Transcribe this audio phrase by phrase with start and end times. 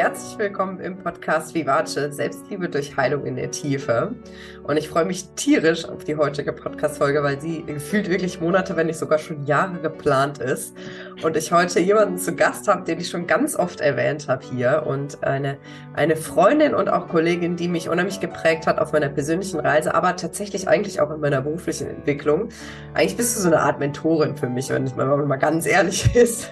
[0.00, 4.14] herzlich willkommen im Podcast Vivace Selbstliebe durch Heilung in der Tiefe.
[4.62, 8.86] Und ich freue mich tierisch auf die heutige Podcast-Folge, weil sie gefühlt wirklich Monate, wenn
[8.86, 10.74] nicht sogar schon Jahre geplant ist.
[11.22, 14.84] Und ich heute jemanden zu Gast habe, den ich schon ganz oft erwähnt habe hier.
[14.86, 15.58] Und eine,
[15.92, 20.16] eine Freundin und auch Kollegin, die mich unheimlich geprägt hat auf meiner persönlichen Reise, aber
[20.16, 22.48] tatsächlich eigentlich auch in meiner beruflichen Entwicklung.
[22.94, 26.50] Eigentlich bist du so eine Art Mentorin für mich, wenn man mal ganz ehrlich ist.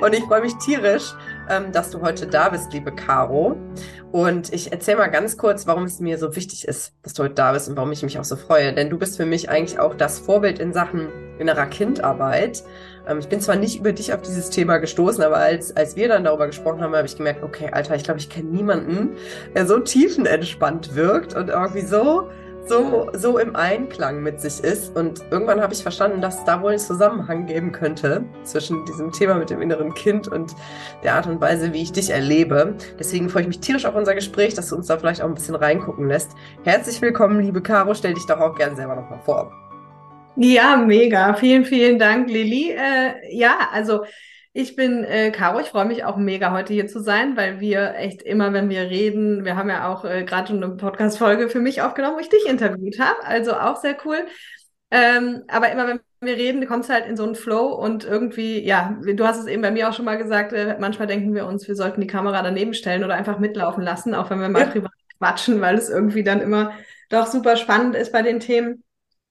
[0.00, 1.14] Und ich freue mich tierisch,
[1.72, 3.56] dass du heute da bist, liebe Caro.
[4.12, 7.34] Und ich erzähle mal ganz kurz, warum es mir so wichtig ist, dass du heute
[7.34, 8.72] da bist und warum ich mich auch so freue.
[8.72, 12.62] Denn du bist für mich eigentlich auch das Vorbild in Sachen innerer Kindarbeit.
[13.08, 16.08] Ähm, ich bin zwar nicht über dich auf dieses Thema gestoßen, aber als, als wir
[16.08, 19.10] dann darüber gesprochen haben, habe ich gemerkt, okay, Alter, ich glaube, ich kenne niemanden,
[19.54, 22.28] der so tiefenentspannt wirkt und irgendwie so
[22.68, 24.94] so, so im Einklang mit sich ist.
[24.94, 29.10] Und irgendwann habe ich verstanden, dass es da wohl einen Zusammenhang geben könnte zwischen diesem
[29.10, 30.54] Thema mit dem inneren Kind und
[31.02, 32.76] der Art und Weise, wie ich dich erlebe.
[32.98, 35.34] Deswegen freue ich mich tierisch auf unser Gespräch, dass du uns da vielleicht auch ein
[35.34, 36.32] bisschen reingucken lässt.
[36.64, 37.94] Herzlich willkommen, liebe Caro.
[37.94, 39.52] Stell dich doch auch gerne selber nochmal vor.
[40.36, 41.34] Ja, mega.
[41.34, 42.70] Vielen, vielen Dank, Lilly.
[42.70, 44.04] Äh, ja, also
[44.58, 47.94] ich bin äh, Caro, ich freue mich auch mega heute hier zu sein, weil wir
[47.94, 51.60] echt immer, wenn wir reden, wir haben ja auch äh, gerade schon eine Podcast-Folge für
[51.60, 54.26] mich aufgenommen, wo ich dich interviewt habe, also auch sehr cool.
[54.90, 58.98] Ähm, aber immer, wenn wir reden, kommst halt in so einen Flow und irgendwie, ja,
[59.00, 61.68] du hast es eben bei mir auch schon mal gesagt, äh, manchmal denken wir uns,
[61.68, 64.70] wir sollten die Kamera daneben stellen oder einfach mitlaufen lassen, auch wenn wir mal ja.
[64.70, 66.72] privat quatschen, weil es irgendwie dann immer
[67.10, 68.82] doch super spannend ist bei den Themen.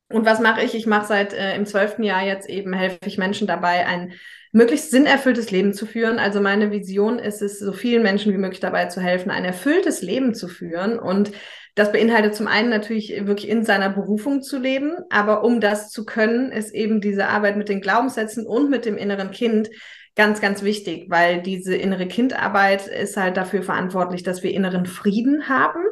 [0.10, 0.74] Und was mache ich?
[0.74, 4.14] Ich mache seit äh, im zwölften Jahr jetzt eben, helfe ich Menschen dabei, ein
[4.52, 6.20] möglichst sinnerfülltes Leben zu führen.
[6.20, 10.02] Also meine Vision ist es, so vielen Menschen wie möglich dabei zu helfen, ein erfülltes
[10.02, 10.98] Leben zu führen.
[11.00, 11.32] Und
[11.76, 16.06] das beinhaltet zum einen natürlich wirklich in seiner Berufung zu leben, aber um das zu
[16.06, 19.70] können, ist eben diese Arbeit mit den Glaubenssätzen und mit dem inneren Kind
[20.16, 25.48] ganz, ganz wichtig, weil diese innere Kindarbeit ist halt dafür verantwortlich, dass wir inneren Frieden
[25.48, 25.84] haben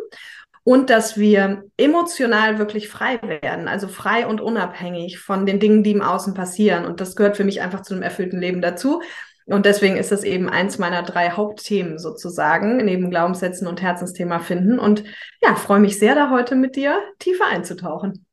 [0.66, 5.92] und dass wir emotional wirklich frei werden, also frei und unabhängig von den Dingen, die
[5.92, 6.86] im Außen passieren.
[6.86, 9.04] Und das gehört für mich einfach zu einem erfüllten Leben dazu.
[9.46, 14.80] Und deswegen ist das eben eins meiner drei Hauptthemen sozusagen, neben Glaubenssätzen und Herzensthema finden.
[14.80, 15.04] Und
[15.40, 18.25] ja, freue mich sehr, da heute mit dir tiefer einzutauchen.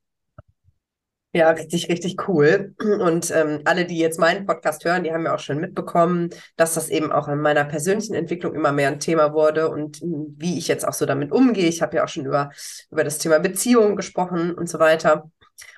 [1.35, 2.75] Ja, richtig, richtig cool.
[2.79, 6.75] Und ähm, alle, die jetzt meinen Podcast hören, die haben ja auch schon mitbekommen, dass
[6.75, 10.59] das eben auch in meiner persönlichen Entwicklung immer mehr ein Thema wurde und hm, wie
[10.59, 11.69] ich jetzt auch so damit umgehe.
[11.69, 12.51] Ich habe ja auch schon über,
[12.91, 15.31] über das Thema Beziehungen gesprochen und so weiter.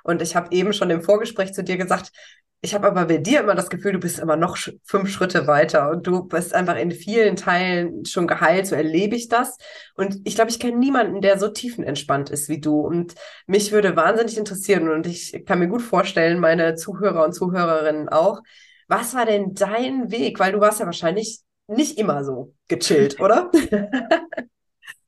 [0.02, 2.10] Und ich habe eben schon im Vorgespräch zu dir gesagt,
[2.64, 5.90] ich habe aber bei dir immer das Gefühl, du bist immer noch fünf Schritte weiter
[5.90, 9.58] und du bist einfach in vielen Teilen schon geheilt, so erlebe ich das.
[9.96, 12.80] Und ich glaube, ich kenne niemanden, der so tiefenentspannt ist wie du.
[12.80, 13.14] Und
[13.46, 18.40] mich würde wahnsinnig interessieren und ich kann mir gut vorstellen, meine Zuhörer und Zuhörerinnen auch,
[18.88, 20.40] was war denn dein Weg?
[20.40, 23.50] Weil du warst ja wahrscheinlich nicht immer so gechillt, oder?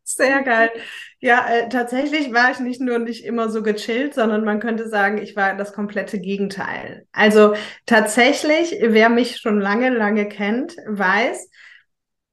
[0.09, 0.71] Sehr geil.
[1.19, 5.19] Ja, äh, tatsächlich war ich nicht nur nicht immer so gechillt, sondern man könnte sagen,
[5.19, 7.09] ich war das komplette Gegenteil.
[7.11, 7.55] Also
[7.87, 11.51] tatsächlich, wer mich schon lange, lange kennt, weiß,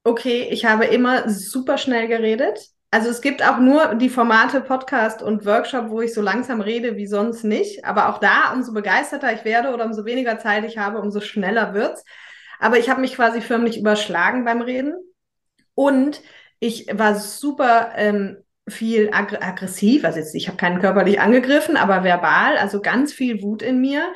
[0.03, 2.59] okay, ich habe immer super schnell geredet.
[2.91, 6.95] Also es gibt auch nur die Formate Podcast und Workshop, wo ich so langsam rede
[6.95, 7.85] wie sonst nicht.
[7.85, 11.73] Aber auch da, umso begeisterter ich werde oder umso weniger Zeit ich habe, umso schneller
[11.73, 12.03] wird's.
[12.59, 14.93] Aber ich habe mich quasi förmlich überschlagen beim Reden.
[15.73, 16.21] Und
[16.63, 18.37] ich war super ähm,
[18.69, 23.41] viel ag aggressiv, also jetzt, ich habe keinen körperlich angegriffen, aber verbal, also ganz viel
[23.41, 24.13] Wut in mir.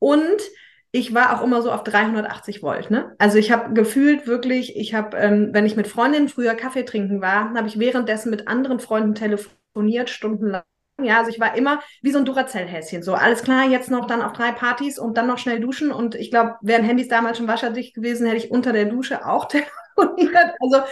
[0.00, 0.42] Und
[0.90, 2.90] ich war auch immer so auf 380 Volt.
[2.90, 3.14] Ne?
[3.18, 7.20] Also ich habe gefühlt wirklich, ich habe, ähm, wenn ich mit Freundinnen früher Kaffee trinken
[7.20, 10.62] war, habe ich währenddessen mit anderen Freunden telefoniert, stundenlang.
[11.00, 13.02] Ja, also ich war immer wie so ein Duracell-Häschen.
[13.02, 15.92] So, alles klar, jetzt noch dann auf drei Partys und dann noch schnell duschen.
[15.92, 19.44] Und ich glaube, wären Handys damals schon wascherdicht gewesen, hätte ich unter der Dusche auch
[19.48, 19.83] telefoniert.
[19.96, 20.82] Also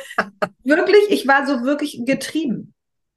[0.65, 2.75] wirklich, ich war so wirklich getrieben.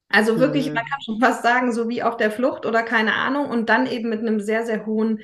[0.09, 0.75] Also wirklich, mhm.
[0.75, 3.49] man kann schon fast sagen, so wie auf der Flucht oder keine Ahnung.
[3.49, 5.19] Und dann eben mit einem sehr, sehr hohen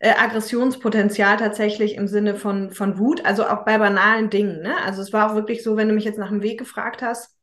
[0.00, 4.62] äh, Aggressionspotenzial tatsächlich im Sinne von, von Wut, also auch bei banalen Dingen.
[4.62, 4.74] Ne?
[4.84, 7.34] Also es war auch wirklich so, wenn du mich jetzt nach dem Weg gefragt hast,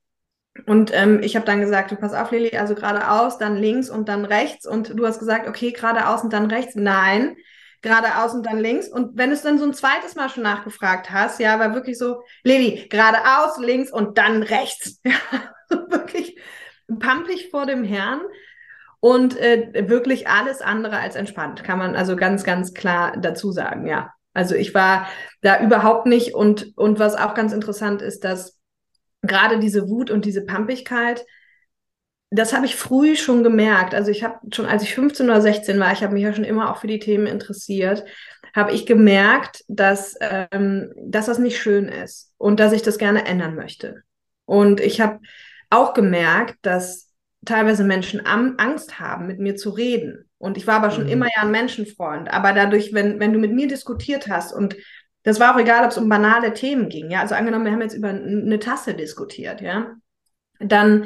[0.65, 4.09] und ähm, ich habe dann gesagt, du pass auf, Lili, also geradeaus, dann links und
[4.09, 4.68] dann rechts.
[4.68, 6.75] Und du hast gesagt, okay, geradeaus und dann rechts.
[6.75, 7.38] Nein,
[7.81, 8.88] geradeaus und dann links.
[8.88, 11.98] Und wenn du es dann so ein zweites Mal schon nachgefragt hast, ja, war wirklich
[11.98, 15.01] so, Lili, geradeaus, links und dann rechts.
[15.69, 16.38] Ja, wirklich
[17.00, 18.19] pampig vor dem Herrn
[19.00, 23.88] und äh, wirklich alles andere als entspannt, kann man also ganz, ganz klar dazu sagen,
[23.88, 24.13] ja.
[24.33, 25.07] Also ich war
[25.42, 28.60] da überhaupt nicht und, und was auch ganz interessant ist, dass
[29.22, 31.25] gerade diese Wut und diese Pampigkeit,
[32.31, 33.94] das habe ich früh schon gemerkt.
[33.94, 36.45] Also ich habe schon, als ich 15 oder 16 war, ich habe mich ja schon
[36.45, 38.06] immer auch für die Themen interessiert,
[38.56, 43.25] habe ich gemerkt, dass, ähm, dass das nicht schön ist und dass ich das gerne
[43.25, 44.04] ändern möchte.
[44.45, 45.19] Und ich habe
[45.69, 47.10] auch gemerkt, dass
[47.45, 50.30] teilweise Menschen Angst haben, mit mir zu reden.
[50.38, 51.12] Und ich war aber schon mhm.
[51.12, 52.31] immer ja ein Menschenfreund.
[52.31, 54.75] Aber dadurch, wenn, wenn du mit mir diskutiert hast und
[55.24, 57.81] das war auch egal, ob es um banale Themen ging, ja, also angenommen, wir haben
[57.81, 59.95] jetzt über eine Tasse diskutiert, ja,
[60.60, 61.06] dann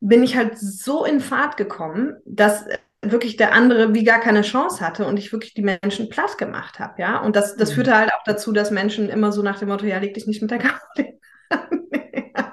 [0.00, 2.66] bin ich halt so in Fahrt gekommen, dass
[3.02, 6.78] wirklich der andere wie gar keine Chance hatte und ich wirklich die Menschen platt gemacht
[6.78, 7.20] habe, ja.
[7.20, 7.74] Und das, das mhm.
[7.74, 10.42] führte halt auch dazu, dass Menschen immer so nach dem Motto, ja, leg dich nicht
[10.42, 11.18] mit der Karte.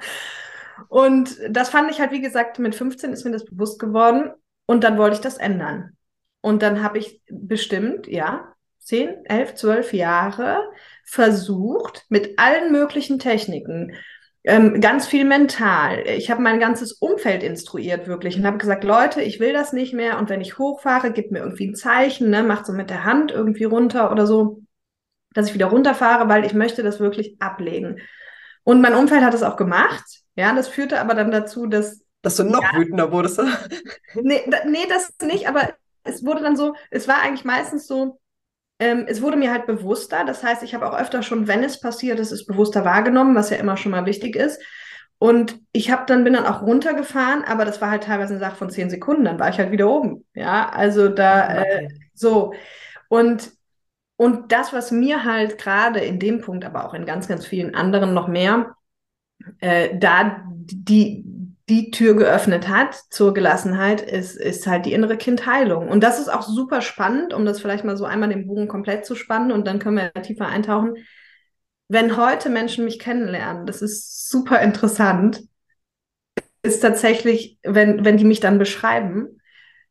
[0.90, 4.32] und das fand ich halt, wie gesagt, mit 15 ist mir das bewusst geworden
[4.66, 5.98] und dann wollte ich das ändern.
[6.42, 10.62] Und dann habe ich bestimmt, ja, 10, 11, 12 Jahre
[11.06, 13.94] versucht, mit allen möglichen Techniken,
[14.44, 16.04] ähm, ganz viel mental.
[16.08, 19.94] Ich habe mein ganzes Umfeld instruiert wirklich und habe gesagt, Leute, ich will das nicht
[19.94, 23.06] mehr und wenn ich hochfahre, gib mir irgendwie ein Zeichen, ne, macht so mit der
[23.06, 24.62] Hand irgendwie runter oder so,
[25.34, 28.00] dass ich wieder runterfahre, weil ich möchte das wirklich ablegen.
[28.64, 30.04] Und mein Umfeld hat es auch gemacht.
[30.36, 33.40] Ja, das führte aber dann dazu, dass dass du noch ja, wütender wurdest.
[34.16, 35.74] nee, nee, das nicht, aber
[36.04, 38.20] es wurde dann so, es war eigentlich meistens so,
[38.84, 40.26] ähm, es wurde mir halt bewusster.
[40.26, 43.50] Das heißt, ich habe auch öfter schon, wenn es passiert ist, es bewusster wahrgenommen, was
[43.50, 44.62] ja immer schon mal wichtig ist.
[45.20, 48.58] Und ich habe dann bin dann auch runtergefahren, aber das war halt teilweise eine Sache
[48.58, 49.24] von zehn Sekunden.
[49.24, 50.26] Dann war ich halt wieder oben.
[50.34, 52.54] Ja, also da ah, äh, so
[53.08, 53.52] und
[54.18, 57.74] und das, was mir halt gerade in dem Punkt, aber auch in ganz, ganz vielen
[57.74, 58.76] anderen noch mehr,
[59.60, 61.24] äh, da die,
[61.70, 65.88] die Tür geöffnet hat zur Gelassenheit, ist, ist halt die innere Kindheilung.
[65.88, 69.06] Und das ist auch super spannend, um das vielleicht mal so einmal den Bogen komplett
[69.06, 70.96] zu spannen und dann können wir tiefer eintauchen.
[71.88, 75.42] Wenn heute Menschen mich kennenlernen, das ist super interessant,
[76.64, 79.40] ist tatsächlich, wenn, wenn die mich dann beschreiben,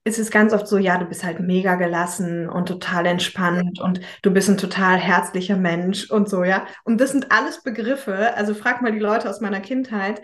[0.04, 4.00] ist es ganz oft so, ja, du bist halt mega gelassen und total entspannt und
[4.22, 6.66] du bist ein total herzlicher Mensch und so, ja.
[6.84, 10.20] Und das sind alles Begriffe, also frag mal die Leute aus meiner Kindheit,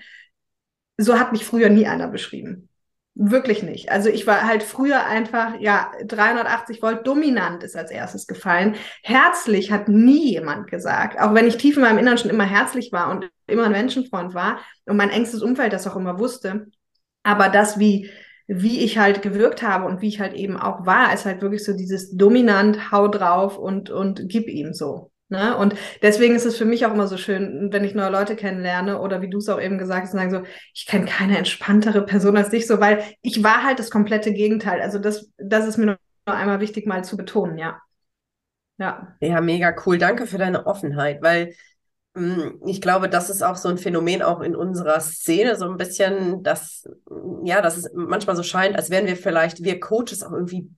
[0.99, 2.69] so hat mich früher nie einer beschrieben.
[3.15, 3.91] Wirklich nicht.
[3.91, 8.77] Also ich war halt früher einfach, ja, 380 Volt dominant ist als erstes gefallen.
[9.03, 11.19] Herzlich hat nie jemand gesagt.
[11.19, 14.35] Auch wenn ich tief in meinem Inneren schon immer herzlich war und immer ein Menschenfreund
[14.35, 16.67] war und mein engstes Umfeld das auch immer wusste.
[17.25, 18.09] Aber das, wie,
[18.47, 21.65] wie ich halt gewirkt habe und wie ich halt eben auch war, ist halt wirklich
[21.65, 25.11] so dieses dominant, hau drauf und, und gib ihm so.
[25.31, 25.57] Ne?
[25.57, 28.99] Und deswegen ist es für mich auch immer so schön, wenn ich neue Leute kennenlerne
[29.01, 30.43] oder wie du es auch eben gesagt hast, sagen so,
[30.75, 34.81] ich kenne keine entspanntere Person als dich, so, weil ich war halt das komplette Gegenteil.
[34.81, 37.81] Also das, das ist mir nur einmal wichtig mal zu betonen, ja.
[38.79, 39.17] Ja.
[39.21, 39.99] Ja, mega cool.
[39.99, 41.53] Danke für deine Offenheit, weil
[42.15, 45.77] hm, ich glaube, das ist auch so ein Phänomen auch in unserer Szene, so ein
[45.77, 46.89] bisschen, dass,
[47.45, 50.71] ja, dass es manchmal so scheint, als wären wir vielleicht, wir Coaches auch irgendwie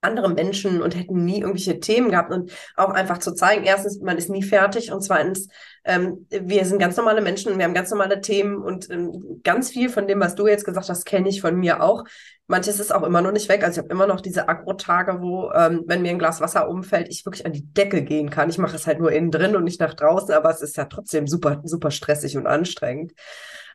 [0.00, 4.16] andere Menschen und hätten nie irgendwelche Themen gehabt und auch einfach zu zeigen, erstens, man
[4.16, 5.48] ist nie fertig und zweitens,
[5.84, 9.70] ähm, wir sind ganz normale Menschen und wir haben ganz normale Themen und ähm, ganz
[9.70, 12.04] viel von dem, was du jetzt gesagt hast, kenne ich von mir auch.
[12.46, 13.62] Manches ist auch immer noch nicht weg.
[13.62, 17.08] Also ich habe immer noch diese Agro-Tage, wo, ähm, wenn mir ein Glas Wasser umfällt,
[17.10, 18.48] ich wirklich an die Decke gehen kann.
[18.48, 20.84] Ich mache es halt nur innen drin und nicht nach draußen, aber es ist ja
[20.84, 23.12] trotzdem super, super stressig und anstrengend.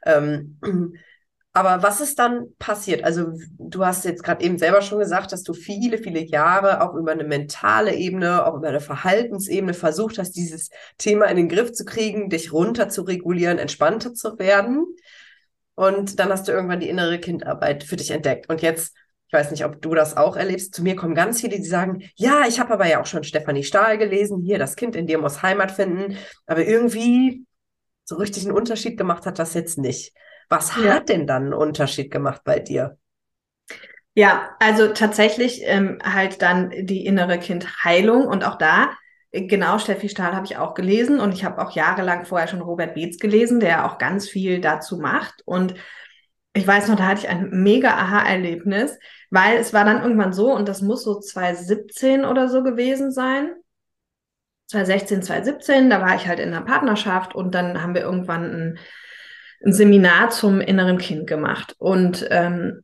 [0.05, 0.59] Ähm,
[1.53, 3.03] aber was ist dann passiert?
[3.03, 6.95] Also du hast jetzt gerade eben selber schon gesagt, dass du viele, viele Jahre auch
[6.95, 11.71] über eine mentale Ebene, auch über eine Verhaltensebene versucht hast, dieses Thema in den Griff
[11.71, 14.83] zu kriegen, dich runter zu regulieren, entspannter zu werden.
[15.75, 18.49] Und dann hast du irgendwann die innere Kindarbeit für dich entdeckt.
[18.49, 18.95] Und jetzt,
[19.27, 22.09] ich weiß nicht, ob du das auch erlebst, zu mir kommen ganz viele, die sagen,
[22.15, 25.19] ja, ich habe aber ja auch schon Stefanie Stahl gelesen, hier, das Kind in dir
[25.19, 26.17] muss Heimat finden.
[26.47, 27.45] Aber irgendwie
[28.05, 30.13] so richtig einen Unterschied gemacht hat das jetzt nicht.
[30.49, 30.95] Was ja.
[30.95, 32.97] hat denn dann einen Unterschied gemacht bei dir?
[34.15, 38.91] Ja, also tatsächlich ähm, halt dann die innere Kindheilung und auch da,
[39.31, 42.61] äh, genau, Steffi Stahl habe ich auch gelesen und ich habe auch jahrelang vorher schon
[42.61, 45.73] Robert Beetz gelesen, der auch ganz viel dazu macht und
[46.55, 48.99] ich weiß noch, da hatte ich ein mega Aha-Erlebnis,
[49.31, 53.55] weil es war dann irgendwann so, und das muss so 2017 oder so gewesen sein.
[54.67, 58.79] 2016, 2017, da war ich halt in einer Partnerschaft und dann haben wir irgendwann ein
[59.65, 62.83] ein Seminar zum inneren Kind gemacht und ähm,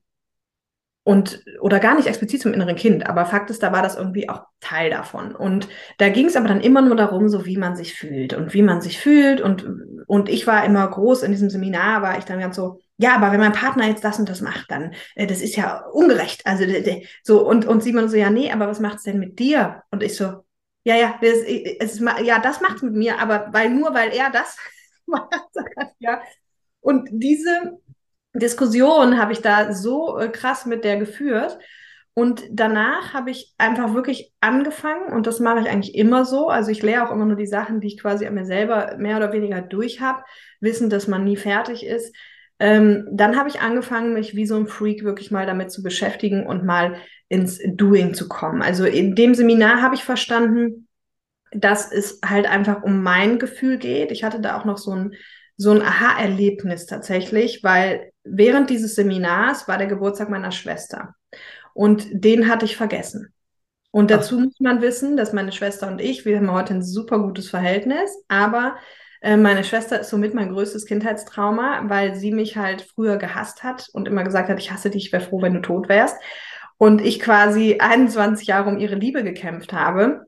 [1.03, 4.29] und oder gar nicht explizit zum inneren Kind, aber Fakt ist, da war das irgendwie
[4.29, 5.33] auch Teil davon.
[5.33, 5.67] Und
[5.97, 8.61] da ging es aber dann immer nur darum, so wie man sich fühlt und wie
[8.61, 9.41] man sich fühlt.
[9.41, 9.65] Und,
[10.05, 13.31] und ich war immer groß in diesem Seminar, war ich dann ganz so, ja, aber
[13.31, 16.45] wenn mein Partner jetzt das und das macht, dann, äh, das ist ja ungerecht.
[16.45, 16.65] Also
[17.23, 19.81] so, und, und Simon so, ja, nee, aber was macht's denn mit dir?
[19.89, 20.45] Und ich so,
[20.83, 21.39] ja, ja, das,
[21.79, 24.57] es, ja, das macht's mit mir, aber weil nur weil er das
[25.99, 26.21] ja,
[26.89, 27.77] und diese
[28.33, 31.59] Diskussion habe ich da so äh, krass mit der geführt.
[32.15, 36.49] Und danach habe ich einfach wirklich angefangen und das mache ich eigentlich immer so.
[36.49, 39.17] Also ich lehre auch immer nur die Sachen, die ich quasi an mir selber mehr
[39.17, 40.23] oder weniger durch habe,
[40.61, 42.15] wissen, dass man nie fertig ist.
[42.57, 46.47] Ähm, dann habe ich angefangen, mich wie so ein Freak wirklich mal damit zu beschäftigen
[46.47, 48.63] und mal ins Doing zu kommen.
[48.63, 50.87] Also in dem Seminar habe ich verstanden,
[51.51, 54.11] dass es halt einfach um mein Gefühl geht.
[54.11, 55.13] Ich hatte da auch noch so ein,
[55.59, 61.15] so ein Aha-Erlebnis tatsächlich, weil während dieses Seminars war der Geburtstag meiner Schwester
[61.73, 63.33] und den hatte ich vergessen.
[63.91, 64.45] Und dazu Ach.
[64.45, 68.09] muss man wissen, dass meine Schwester und ich, wir haben heute ein super gutes Verhältnis,
[68.29, 68.77] aber
[69.19, 73.89] äh, meine Schwester ist somit mein größtes Kindheitstrauma, weil sie mich halt früher gehasst hat
[73.91, 76.15] und immer gesagt hat, ich hasse dich, ich wäre froh, wenn du tot wärst.
[76.77, 80.25] Und ich quasi 21 Jahre um ihre Liebe gekämpft habe.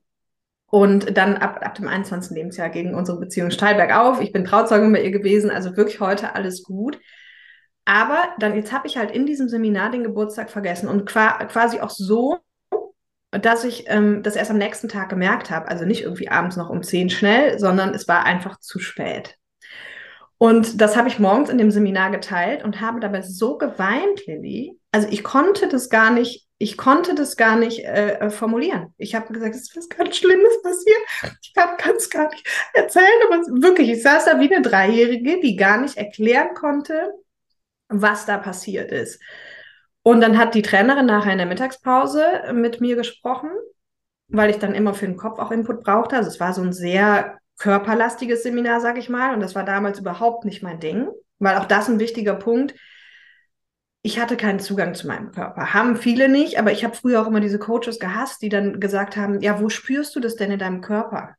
[0.71, 2.35] Und dann ab, ab dem 21.
[2.35, 4.21] Lebensjahr gegen unsere Beziehung steil bergauf.
[4.21, 6.97] Ich bin Trauzeugin bei ihr gewesen, also wirklich heute alles gut.
[7.83, 11.89] Aber dann, jetzt habe ich halt in diesem Seminar den Geburtstag vergessen und quasi auch
[11.89, 12.37] so,
[13.31, 15.67] dass ich ähm, das erst am nächsten Tag gemerkt habe.
[15.67, 19.37] Also nicht irgendwie abends noch um 10 schnell, sondern es war einfach zu spät.
[20.37, 24.79] Und das habe ich morgens in dem Seminar geteilt und habe dabei so geweint, Lilly.
[24.91, 28.93] Also ich konnte das gar nicht, ich konnte das gar nicht äh, äh formulieren.
[28.97, 30.99] Ich habe gesagt, es ist was ganz Schlimmes passiert.
[31.41, 35.55] Ich kann es gar nicht erzählen, aber wirklich, ich saß da wie eine Dreijährige, die
[35.55, 37.13] gar nicht erklären konnte,
[37.89, 39.19] was da passiert ist.
[40.03, 43.49] Und dann hat die Trainerin nachher in der Mittagspause mit mir gesprochen,
[44.27, 46.15] weil ich dann immer für den Kopf auch Input brauchte.
[46.15, 49.33] Also es war so ein sehr körperlastiges Seminar, sag ich mal.
[49.33, 52.75] Und das war damals überhaupt nicht mein Ding, weil auch das ein wichtiger Punkt.
[54.03, 55.73] Ich hatte keinen Zugang zu meinem Körper.
[55.73, 59.15] Haben viele nicht, aber ich habe früher auch immer diese Coaches gehasst, die dann gesagt
[59.15, 61.35] haben, ja, wo spürst du das denn in deinem Körper?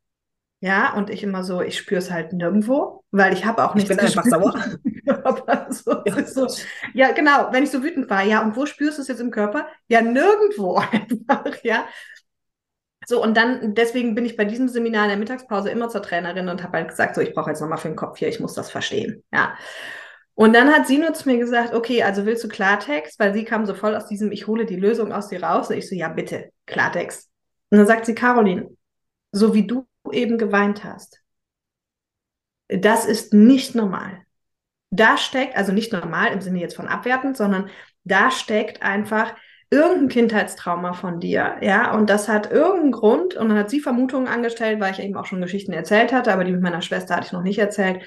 [0.60, 3.90] Ja, und ich immer so, ich spüre es halt nirgendwo, weil ich habe auch nichts.
[3.90, 4.54] Ich bin einfach sauer.
[5.70, 6.24] so, ja.
[6.24, 6.46] So,
[6.94, 9.32] ja, genau, wenn ich so wütend war, ja, und wo spürst du es jetzt im
[9.32, 9.66] Körper?
[9.88, 11.84] Ja, nirgendwo einfach, ja.
[13.08, 16.48] So, und dann, deswegen bin ich bei diesem Seminar in der Mittagspause immer zur Trainerin
[16.48, 18.54] und habe halt gesagt, so, ich brauche jetzt nochmal für den Kopf hier, ich muss
[18.54, 19.56] das verstehen, ja.
[20.34, 23.18] Und dann hat sie nur zu mir gesagt, okay, also willst du Klartext?
[23.18, 25.70] Weil sie kam so voll aus diesem, ich hole die Lösung aus dir raus.
[25.70, 27.28] Und ich so, ja, bitte, Klartext.
[27.70, 28.70] Und dann sagt sie, Caroline,
[29.30, 31.20] so wie du eben geweint hast,
[32.68, 34.22] das ist nicht normal.
[34.90, 37.70] Da steckt, also nicht normal im Sinne jetzt von abwertend, sondern
[38.04, 39.34] da steckt einfach
[39.70, 44.28] irgendein Kindheitstrauma von dir, ja, und das hat irgendeinen Grund, und dann hat sie Vermutungen
[44.28, 47.28] angestellt, weil ich eben auch schon Geschichten erzählt hatte, aber die mit meiner Schwester hatte
[47.28, 48.02] ich noch nicht erzählt.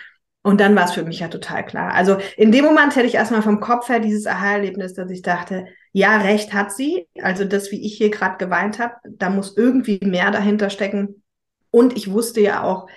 [0.46, 1.94] Und dann war es für mich ja total klar.
[1.94, 5.66] Also in dem Moment hätte ich erstmal vom Kopf her dieses Aha-Erlebnis, dass ich dachte,
[5.92, 7.08] ja, recht hat sie.
[7.22, 11.24] Also das, wie ich hier gerade geweint habe, da muss irgendwie mehr dahinter stecken,
[11.76, 12.88] und ich wusste ja auch,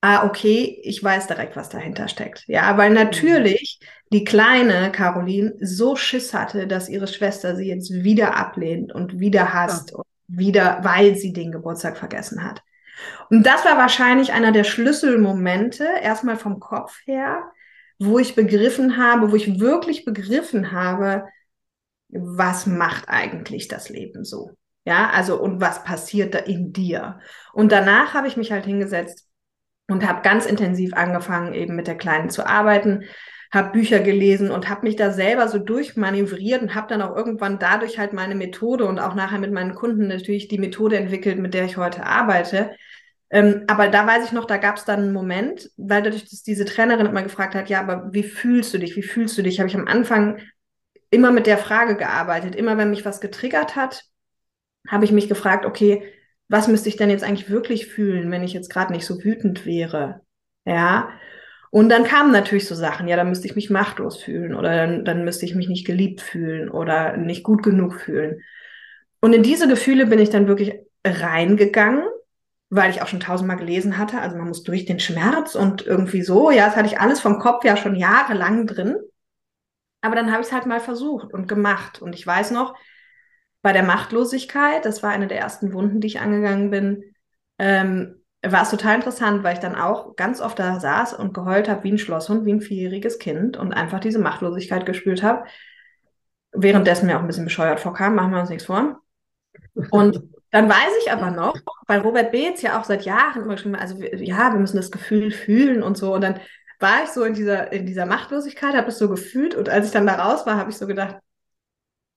[0.00, 2.44] ah, okay, ich weiß direkt, was dahinter steckt.
[2.46, 3.80] Ja, weil natürlich
[4.12, 9.52] die kleine Caroline so Schiss hatte, dass ihre Schwester sie jetzt wieder ablehnt und wieder
[9.52, 9.96] hasst ja.
[9.96, 12.62] und wieder, weil sie den Geburtstag vergessen hat.
[13.30, 17.50] Und das war wahrscheinlich einer der Schlüsselmomente, erstmal vom Kopf her,
[17.98, 21.24] wo ich begriffen habe, wo ich wirklich begriffen habe,
[22.08, 24.56] was macht eigentlich das Leben so?
[24.84, 27.20] Ja, also und was passiert da in dir?
[27.52, 29.26] Und danach habe ich mich halt hingesetzt
[29.88, 33.04] und habe ganz intensiv angefangen, eben mit der Kleinen zu arbeiten,
[33.52, 37.58] habe Bücher gelesen und habe mich da selber so durchmanövriert und habe dann auch irgendwann
[37.58, 41.54] dadurch halt meine Methode und auch nachher mit meinen Kunden natürlich die Methode entwickelt, mit
[41.54, 42.76] der ich heute arbeite.
[43.30, 46.42] Ähm, aber da weiß ich noch, da gab es dann einen Moment, weil dadurch, dass
[46.42, 48.96] diese Trainerin immer gefragt hat, ja, aber wie fühlst du dich?
[48.96, 49.58] Wie fühlst du dich?
[49.58, 50.38] Habe ich am Anfang
[51.10, 52.54] immer mit der Frage gearbeitet.
[52.54, 54.04] Immer wenn mich was getriggert hat,
[54.88, 56.04] habe ich mich gefragt, okay,
[56.48, 59.66] was müsste ich denn jetzt eigentlich wirklich fühlen, wenn ich jetzt gerade nicht so wütend
[59.66, 60.20] wäre?
[60.64, 61.10] Ja.
[61.70, 65.04] Und dann kamen natürlich so Sachen, ja, dann müsste ich mich machtlos fühlen oder dann,
[65.04, 68.40] dann müsste ich mich nicht geliebt fühlen oder nicht gut genug fühlen.
[69.20, 72.04] Und in diese Gefühle bin ich dann wirklich reingegangen,
[72.68, 74.20] weil ich auch schon tausendmal gelesen hatte.
[74.20, 77.38] Also man muss durch den Schmerz und irgendwie so, ja, das hatte ich alles vom
[77.38, 78.96] Kopf ja schon jahrelang drin.
[80.00, 82.02] Aber dann habe ich es halt mal versucht und gemacht.
[82.02, 82.74] Und ich weiß noch,
[83.62, 87.02] bei der Machtlosigkeit, das war eine der ersten Wunden, die ich angegangen bin,
[87.58, 91.68] ähm, war es total interessant, weil ich dann auch ganz oft da saß und geheult
[91.68, 95.44] habe wie ein Schlosshund, wie ein vierjähriges Kind und einfach diese Machtlosigkeit gespürt habe.
[96.52, 99.00] Währenddessen mir auch ein bisschen bescheuert vorkam, machen wir uns nichts vor.
[99.90, 102.44] Und dann weiß ich aber noch, weil Robert B.
[102.44, 105.82] jetzt ja auch seit Jahren immer geschrieben hat, also ja, wir müssen das Gefühl fühlen
[105.82, 106.14] und so.
[106.14, 106.40] Und dann
[106.78, 109.54] war ich so in dieser, in dieser Machtlosigkeit, habe es so gefühlt.
[109.54, 111.16] Und als ich dann da raus war, habe ich so gedacht,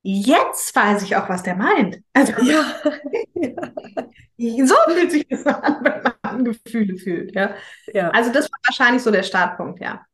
[0.01, 2.01] jetzt weiß ich auch, was der meint.
[2.13, 2.63] Also, ja.
[4.65, 7.35] so fühlt sich das an, wenn man Gefühle fühlt.
[7.35, 7.55] Ja?
[7.93, 8.09] ja.
[8.11, 10.05] Also das war wahrscheinlich so der Startpunkt, ja.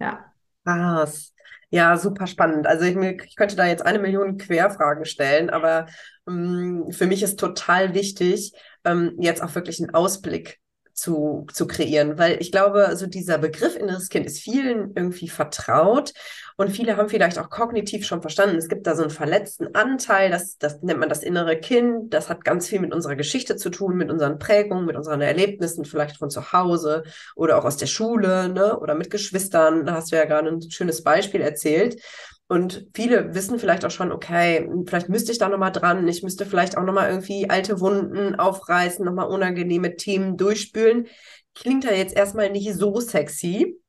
[0.00, 0.32] Ja.
[0.64, 1.33] Krass.
[1.74, 2.68] Ja, super spannend.
[2.68, 5.86] Also ich, ich könnte da jetzt eine Million Querfragen stellen, aber
[6.28, 8.52] ähm, für mich ist total wichtig,
[8.84, 10.60] ähm, jetzt auch wirklich einen Ausblick
[10.92, 16.12] zu, zu kreieren, weil ich glaube, so dieser Begriff inneres Kind ist vielen irgendwie vertraut
[16.56, 20.30] und viele haben vielleicht auch kognitiv schon verstanden, es gibt da so einen verletzten Anteil,
[20.30, 23.70] das, das nennt man das innere Kind, das hat ganz viel mit unserer Geschichte zu
[23.70, 27.02] tun, mit unseren Prägungen, mit unseren Erlebnissen, vielleicht von zu Hause
[27.34, 30.70] oder auch aus der Schule, ne, oder mit Geschwistern, da hast du ja gerade ein
[30.70, 32.00] schönes Beispiel erzählt.
[32.46, 36.44] Und viele wissen vielleicht auch schon, okay, vielleicht müsste ich da nochmal dran, ich müsste
[36.44, 41.08] vielleicht auch nochmal irgendwie alte Wunden aufreißen, nochmal unangenehme Themen durchspülen.
[41.54, 43.80] Klingt ja jetzt erstmal nicht so sexy.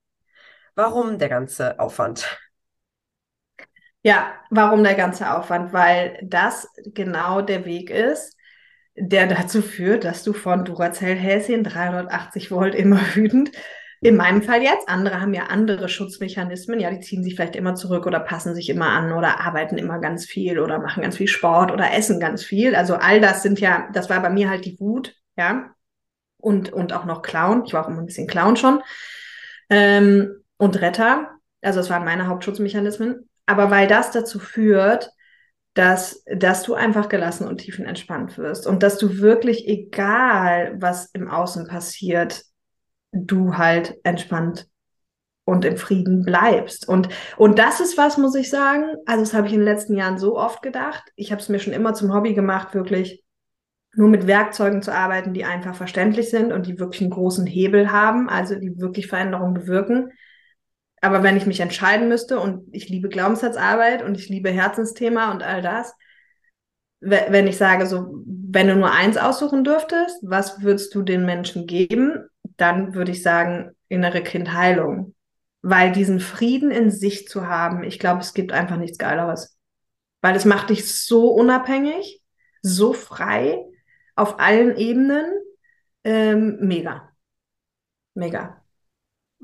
[0.74, 2.26] Warum der ganze Aufwand?
[4.06, 5.74] Ja, warum der ganze Aufwand?
[5.74, 8.38] Weil das genau der Weg ist,
[8.96, 13.50] der dazu führt, dass du von Duracell-Häschen 380 Volt immer wütend
[14.02, 14.88] in meinem Fall jetzt.
[14.88, 16.80] Andere haben ja andere Schutzmechanismen.
[16.80, 19.98] Ja, die ziehen sich vielleicht immer zurück oder passen sich immer an oder arbeiten immer
[19.98, 22.76] ganz viel oder machen ganz viel Sport oder essen ganz viel.
[22.76, 25.74] Also all das sind ja, das war bei mir halt die Wut, ja.
[26.38, 27.64] Und, und auch noch Clown.
[27.66, 28.84] Ich war auch immer ein bisschen Clown schon.
[29.72, 31.32] Ähm, und Retter.
[31.64, 33.28] Also das waren meine Hauptschutzmechanismen.
[33.46, 35.12] Aber weil das dazu führt,
[35.74, 41.30] dass, dass du einfach gelassen und tiefenentspannt wirst und dass du wirklich, egal was im
[41.30, 42.44] Außen passiert,
[43.12, 44.68] du halt entspannt
[45.44, 46.88] und im Frieden bleibst.
[46.88, 49.96] Und, und das ist was, muss ich sagen, also das habe ich in den letzten
[49.96, 51.04] Jahren so oft gedacht.
[51.16, 53.24] Ich habe es mir schon immer zum Hobby gemacht, wirklich
[53.94, 57.92] nur mit Werkzeugen zu arbeiten, die einfach verständlich sind und die wirklich einen großen Hebel
[57.92, 60.12] haben, also die wirklich Veränderungen bewirken.
[61.02, 65.44] Aber wenn ich mich entscheiden müsste und ich liebe Glaubenssatzarbeit und ich liebe Herzensthema und
[65.44, 65.94] all das,
[67.02, 71.68] wenn ich sage, so, wenn du nur eins aussuchen dürftest, was würdest du den Menschen
[71.68, 72.28] geben?
[72.58, 75.16] dann würde ich sagen, innere Kindheilung.
[75.62, 79.58] Weil diesen Frieden in sich zu haben, ich glaube, es gibt einfach nichts Geileres.
[80.22, 82.22] Weil es macht dich so unabhängig,
[82.62, 83.64] so frei,
[84.16, 85.26] auf allen Ebenen.
[86.04, 87.10] Ähm, mega.
[88.14, 88.65] Mega.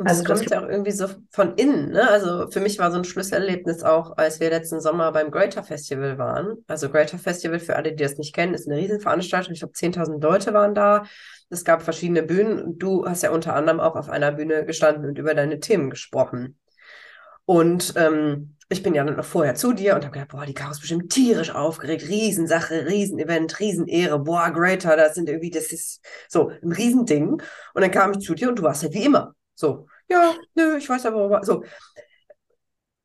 [0.01, 1.91] Und also das kommt ja auch irgendwie so von innen.
[1.91, 2.09] Ne?
[2.09, 6.17] Also für mich war so ein Schlüsselerlebnis auch, als wir letzten Sommer beim Greater Festival
[6.17, 6.57] waren.
[6.65, 9.53] Also Greater Festival, für alle, die das nicht kennen, ist eine Riesenveranstaltung.
[9.53, 11.03] Ich glaube, 10.000 Leute waren da.
[11.51, 12.79] Es gab verschiedene Bühnen.
[12.79, 16.57] Du hast ja unter anderem auch auf einer Bühne gestanden und über deine Themen gesprochen.
[17.45, 20.55] Und ähm, ich bin ja dann noch vorher zu dir und habe gedacht, boah, die
[20.55, 26.03] Caro ist bestimmt tierisch aufgeregt, Riesensache, Riesenevent, Riesenehre, boah, Greater, das sind irgendwie, das ist
[26.27, 27.33] so ein Riesending.
[27.73, 29.35] Und dann kam ich zu dir und du warst halt wie immer.
[29.53, 31.63] So, ja, nö, ich weiß aber, so.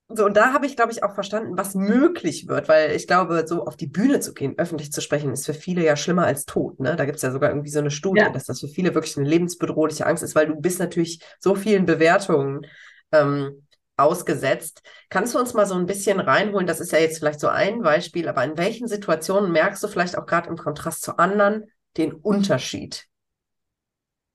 [0.09, 3.45] So, und da habe ich, glaube ich, auch verstanden, was möglich wird, weil ich glaube,
[3.47, 6.45] so auf die Bühne zu gehen, öffentlich zu sprechen, ist für viele ja schlimmer als
[6.45, 6.79] tot.
[6.79, 6.95] Ne?
[6.95, 8.31] Da gibt es ja sogar irgendwie so eine Studie, ja.
[8.31, 11.87] dass das für viele wirklich eine lebensbedrohliche Angst ist, weil du bist natürlich so vielen
[11.87, 12.66] Bewertungen
[13.11, 13.66] ähm,
[13.97, 14.83] ausgesetzt.
[15.11, 16.69] Kannst du uns mal so ein bisschen reinholen?
[16.69, 20.16] Das ist ja jetzt vielleicht so ein Beispiel, aber in welchen Situationen merkst du vielleicht
[20.16, 21.64] auch gerade im Kontrast zu anderen
[21.97, 23.09] den Unterschied?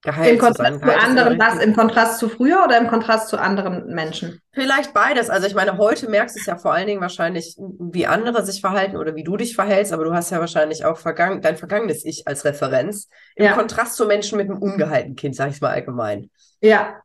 [0.02, 1.64] Geheilt Im Kontrast zu, sein, zu anderen, was?
[1.64, 4.42] Im Kontrast zu früher oder im Kontrast zu anderen Menschen?
[4.52, 5.30] Vielleicht beides.
[5.30, 8.62] Also ich meine, heute merkst du es ja vor allen Dingen wahrscheinlich, wie andere sich
[8.62, 12.04] verhalten oder wie du dich verhältst, aber du hast ja wahrscheinlich auch vergangen, dein vergangenes
[12.04, 13.10] Ich als Referenz.
[13.36, 13.54] Im ja.
[13.54, 16.30] Kontrast zu Menschen mit einem ungeheilten Kind, sag ich mal allgemein.
[16.62, 17.02] Ja.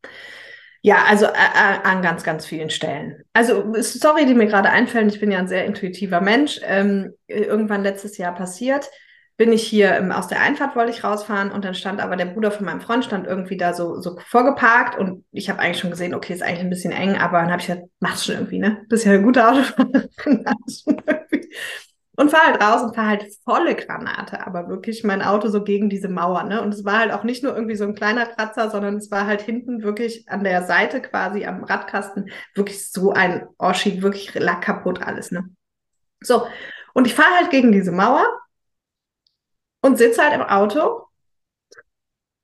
[0.83, 3.25] Ja, also äh, äh an ganz, ganz vielen Stellen.
[3.33, 6.61] Also, sorry, die mir gerade einfällen, ich bin ja ein sehr intuitiver Mensch.
[6.63, 8.89] Ähm, irgendwann letztes Jahr passiert
[9.37, 12.25] bin ich hier ähm, aus der Einfahrt, wollte ich rausfahren und dann stand aber der
[12.27, 15.91] Bruder von meinem Freund stand irgendwie da so, so vorgeparkt und ich habe eigentlich schon
[15.91, 18.59] gesehen, okay, ist eigentlich ein bisschen eng, aber dann habe ich gesagt, mach's schon irgendwie,
[18.59, 18.83] ne?
[18.89, 20.45] Bist ja eine gute Autofahrerin.
[22.17, 25.91] und fahr halt raus und fahr halt volle Granate, aber wirklich mein Auto so gegen
[25.91, 26.63] diese Mauer, ne?
[26.63, 29.27] Und es war halt auch nicht nur irgendwie so ein kleiner Kratzer, sondern es war
[29.27, 34.63] halt hinten wirklich an der Seite quasi am Radkasten wirklich so ein Oschi, wirklich lack
[34.63, 35.45] kaputt alles, ne?
[36.21, 36.47] So.
[36.95, 38.25] Und ich fahre halt gegen diese Mauer
[39.87, 41.07] und sitze halt im Auto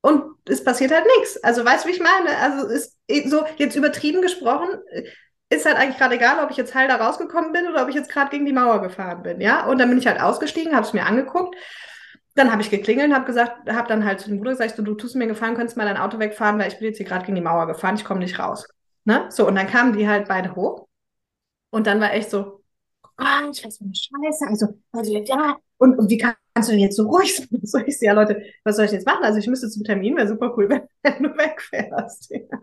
[0.01, 1.43] und es passiert halt nichts.
[1.43, 2.37] Also weißt du, wie ich meine?
[2.39, 4.69] Also ist so jetzt übertrieben gesprochen,
[5.51, 7.97] ist halt eigentlich gerade egal, ob ich jetzt heil da rausgekommen bin oder ob ich
[7.97, 9.67] jetzt gerade gegen die Mauer gefahren bin, ja?
[9.67, 11.57] Und dann bin ich halt ausgestiegen, habe es mir angeguckt.
[12.35, 14.83] Dann habe ich geklingelt und habe gesagt, habe dann halt zu dem Bruder gesagt, du,
[14.83, 17.27] du tust mir gefallen, könntest mal dein Auto wegfahren, weil ich bin jetzt hier gerade
[17.27, 18.67] gegen die Mauer gefahren, ich komme nicht raus.
[19.05, 19.27] Ne?
[19.31, 20.87] So, und dann kamen die halt beide hoch.
[21.71, 22.63] Und dann war echt so,
[23.19, 24.47] oh, ich weiß eine Scheiße.
[24.49, 27.49] Also, also ja, und, und wie kann, kannst du jetzt so ruhig sein?
[27.63, 29.25] So ich ja, Leute, was soll ich jetzt machen?
[29.25, 30.69] Also ich müsste zum Termin, wäre super cool,
[31.03, 32.31] wenn du wegfährst.
[32.31, 32.59] Ja.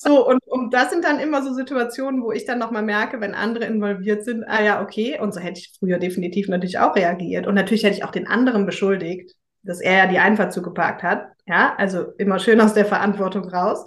[0.00, 3.34] So, und, und das sind dann immer so Situationen, wo ich dann nochmal merke, wenn
[3.34, 7.48] andere involviert sind, ah ja, okay, und so hätte ich früher definitiv natürlich auch reagiert.
[7.48, 9.34] Und natürlich hätte ich auch den anderen beschuldigt,
[9.64, 11.32] dass er ja die Einfahrt zugeparkt hat.
[11.46, 13.84] Ja, also immer schön aus der Verantwortung raus.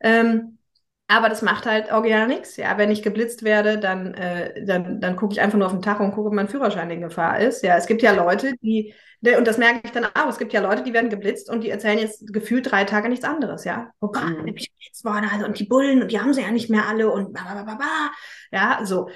[0.00, 0.58] Ähm,
[1.06, 2.56] Aber das macht halt original nichts.
[2.56, 5.82] Ja, wenn ich geblitzt werde, dann, äh, dann, dann gucke ich einfach nur auf den
[5.82, 7.62] Tag und gucke, ob mein Führerschein in Gefahr ist.
[7.62, 8.94] Ja, es gibt ja Leute, die,
[9.36, 11.68] und das merke ich dann auch, es gibt ja Leute, die werden geblitzt und die
[11.68, 13.90] erzählen jetzt gefühlt drei Tage nichts anderes, ja.
[14.00, 14.46] Oh Gott, mhm.
[14.48, 17.10] ich geblitzt worden, also, und die Bullen, und die haben sie ja nicht mehr alle
[17.10, 18.10] und bla, bla, bla, bla.
[18.50, 19.10] Ja, so.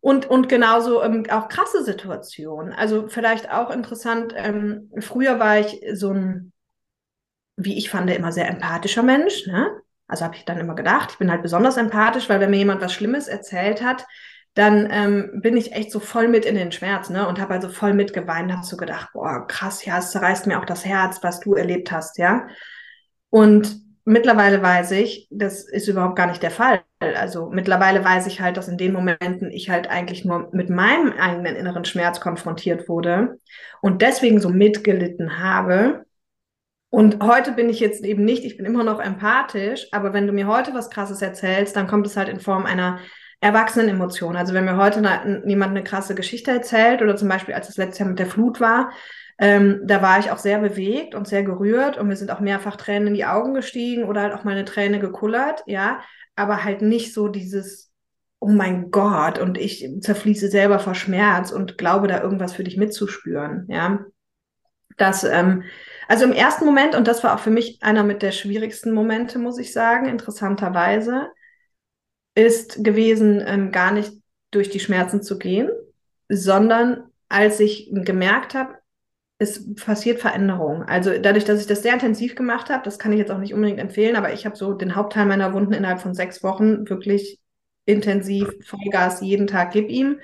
[0.00, 2.72] Und, und genauso ähm, auch krasse Situationen.
[2.72, 6.52] Also vielleicht auch interessant, ähm, früher war ich so ein,
[7.56, 9.80] wie ich fand, immer sehr empathischer Mensch, ne?
[10.06, 12.80] Also habe ich dann immer gedacht, ich bin halt besonders empathisch, weil wenn mir jemand
[12.80, 14.04] was Schlimmes erzählt hat,
[14.54, 17.26] dann ähm, bin ich echt so voll mit in den Schmerz, ne?
[17.26, 20.64] Und habe also voll mitgeweint, habe so gedacht, boah, krass, ja, es zerreißt mir auch
[20.64, 22.46] das Herz, was du erlebt hast, ja.
[23.30, 26.82] Und mittlerweile weiß ich, das ist überhaupt gar nicht der Fall.
[27.00, 31.12] Also mittlerweile weiß ich halt, dass in den Momenten ich halt eigentlich nur mit meinem
[31.12, 33.38] eigenen inneren Schmerz konfrontiert wurde
[33.80, 36.03] und deswegen so mitgelitten habe
[36.94, 40.32] und heute bin ich jetzt eben nicht, ich bin immer noch empathisch, aber wenn du
[40.32, 43.00] mir heute was Krasses erzählst, dann kommt es halt in Form einer
[43.40, 44.36] erwachsenen Emotion.
[44.36, 47.78] Also wenn mir heute eine, jemand eine krasse Geschichte erzählt oder zum Beispiel als es
[47.78, 48.92] letztes Jahr mit der Flut war,
[49.38, 52.76] ähm, da war ich auch sehr bewegt und sehr gerührt und mir sind auch mehrfach
[52.76, 55.98] Tränen in die Augen gestiegen oder halt auch meine Träne gekullert, ja,
[56.36, 57.90] aber halt nicht so dieses,
[58.38, 62.76] oh mein Gott, und ich zerfließe selber vor Schmerz und glaube da irgendwas für dich
[62.76, 64.04] mitzuspüren, ja.
[64.96, 65.64] Das, ähm,
[66.08, 69.38] also im ersten Moment, und das war auch für mich einer mit der schwierigsten Momente,
[69.38, 71.28] muss ich sagen, interessanterweise,
[72.34, 74.12] ist gewesen, ähm, gar nicht
[74.50, 75.70] durch die Schmerzen zu gehen,
[76.28, 78.74] sondern als ich gemerkt habe,
[79.38, 80.84] es passiert Veränderung.
[80.84, 83.52] Also dadurch, dass ich das sehr intensiv gemacht habe, das kann ich jetzt auch nicht
[83.54, 87.40] unbedingt empfehlen, aber ich habe so den Hauptteil meiner Wunden innerhalb von sechs Wochen wirklich
[87.84, 90.20] intensiv Vollgas jeden Tag gib ihm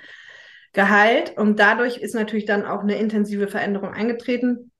[0.72, 4.70] geheilt und dadurch ist natürlich dann auch eine intensive Veränderung eingetreten.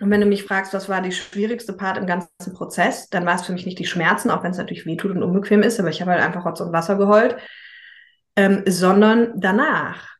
[0.00, 3.34] Und wenn du mich fragst, was war die schwierigste Part im ganzen Prozess, dann war
[3.34, 5.88] es für mich nicht die Schmerzen, auch wenn es natürlich wehtut und unbequem ist, aber
[5.88, 7.36] ich habe halt einfach Rotz und Wasser geheult,
[8.36, 10.16] ähm, sondern danach,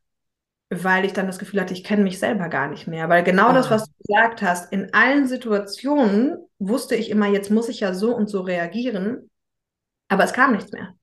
[0.70, 3.08] weil ich dann das Gefühl hatte, ich kenne mich selber gar nicht mehr.
[3.08, 3.52] Weil genau ah.
[3.52, 7.94] das, was du gesagt hast, in allen Situationen wusste ich immer, jetzt muss ich ja
[7.94, 9.30] so und so reagieren,
[10.08, 10.94] aber es kam nichts mehr.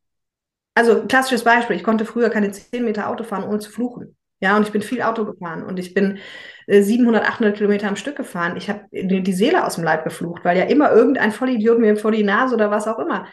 [0.73, 4.14] Also klassisches Beispiel, ich konnte früher keine 10 Meter Auto fahren, ohne zu fluchen.
[4.41, 6.19] Ja, und ich bin viel Auto gefahren und ich bin
[6.67, 8.57] 700, äh, 800 Kilometer am Stück gefahren.
[8.57, 12.11] Ich habe die Seele aus dem Leib geflucht, weil ja immer irgendein Vollidiot mir vor
[12.11, 13.27] die Nase oder was auch immer.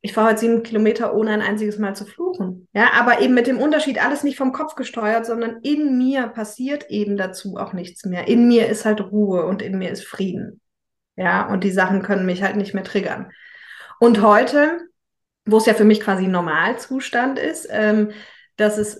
[0.00, 2.68] Ich fahre heute sieben Kilometer, ohne ein einziges Mal zu fluchen.
[2.74, 6.90] Ja, aber eben mit dem Unterschied, alles nicht vom Kopf gesteuert, sondern in mir passiert
[6.90, 8.28] eben dazu auch nichts mehr.
[8.28, 10.60] In mir ist halt Ruhe und in mir ist Frieden.
[11.16, 13.32] Ja, und die Sachen können mich halt nicht mehr triggern.
[13.98, 14.78] Und heute,
[15.46, 18.10] wo es ja für mich quasi Normalzustand ist, ähm,
[18.56, 18.98] dass es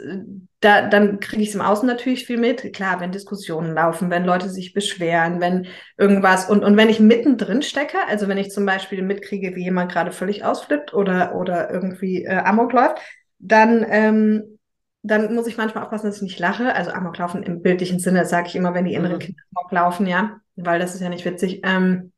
[0.60, 2.72] da, dann kriege ich es im Außen natürlich viel mit.
[2.72, 5.66] Klar, wenn Diskussionen laufen, wenn Leute sich beschweren, wenn
[5.98, 9.92] irgendwas und, und wenn ich mittendrin stecke, also wenn ich zum Beispiel mitkriege, wie jemand
[9.92, 12.98] gerade völlig ausflippt oder, oder irgendwie äh, Amok läuft,
[13.38, 14.58] dann, ähm,
[15.02, 16.74] dann muss ich manchmal aufpassen, dass ich nicht lache.
[16.74, 19.20] Also Amok laufen im bildlichen Sinne, sage ich immer, wenn die inneren mhm.
[19.20, 21.60] Kinder Amok laufen, ja, weil das ist ja nicht witzig.
[21.64, 22.12] Ähm,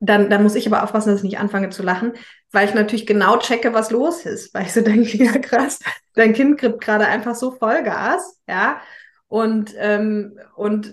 [0.00, 2.14] dann, dann muss ich aber aufpassen, dass ich nicht anfange zu lachen,
[2.52, 4.54] weil ich natürlich genau checke, was los ist.
[4.54, 5.80] Weil ich so denke, ja krass,
[6.14, 8.80] dein Kind kriegt gerade einfach so Vollgas, ja.
[9.28, 10.92] Und, ähm, und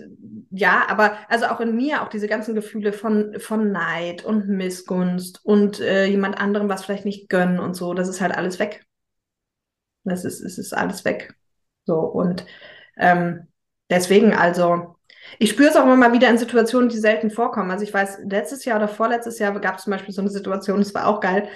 [0.50, 5.44] ja, aber also auch in mir auch diese ganzen Gefühle von, von Neid und Missgunst
[5.44, 8.86] und äh, jemand anderem was vielleicht nicht gönnen und so, das ist halt alles weg.
[10.04, 11.34] Das ist, es ist alles weg.
[11.84, 12.46] So, und
[12.96, 13.48] ähm,
[13.90, 14.96] deswegen also,
[15.38, 17.70] ich spüre es auch immer mal wieder in Situationen, die selten vorkommen.
[17.70, 20.78] Also ich weiß, letztes Jahr oder vorletztes Jahr gab es zum Beispiel so eine Situation,
[20.78, 21.48] das war auch geil.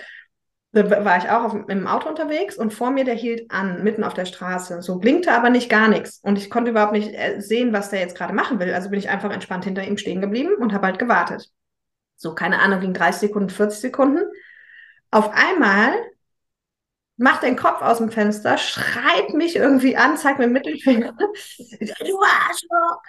[0.73, 4.03] Da war ich auch auf, im Auto unterwegs und vor mir, der hielt an, mitten
[4.03, 4.83] auf der Straße.
[4.83, 6.19] So blinkte aber nicht gar nichts.
[6.23, 8.75] Und ich konnte überhaupt nicht äh, sehen, was der jetzt gerade machen will.
[8.75, 11.49] Also bin ich einfach entspannt hinter ihm stehen geblieben und habe halt gewartet.
[12.17, 14.25] So, keine Ahnung, ging 30 Sekunden, 40 Sekunden.
[15.11, 15.93] Auf einmal
[17.17, 21.15] macht den Kopf aus dem Fenster, schreit mich irgendwie an, zeigt mir Mittelfinger.
[21.19, 23.03] Du Arschloch!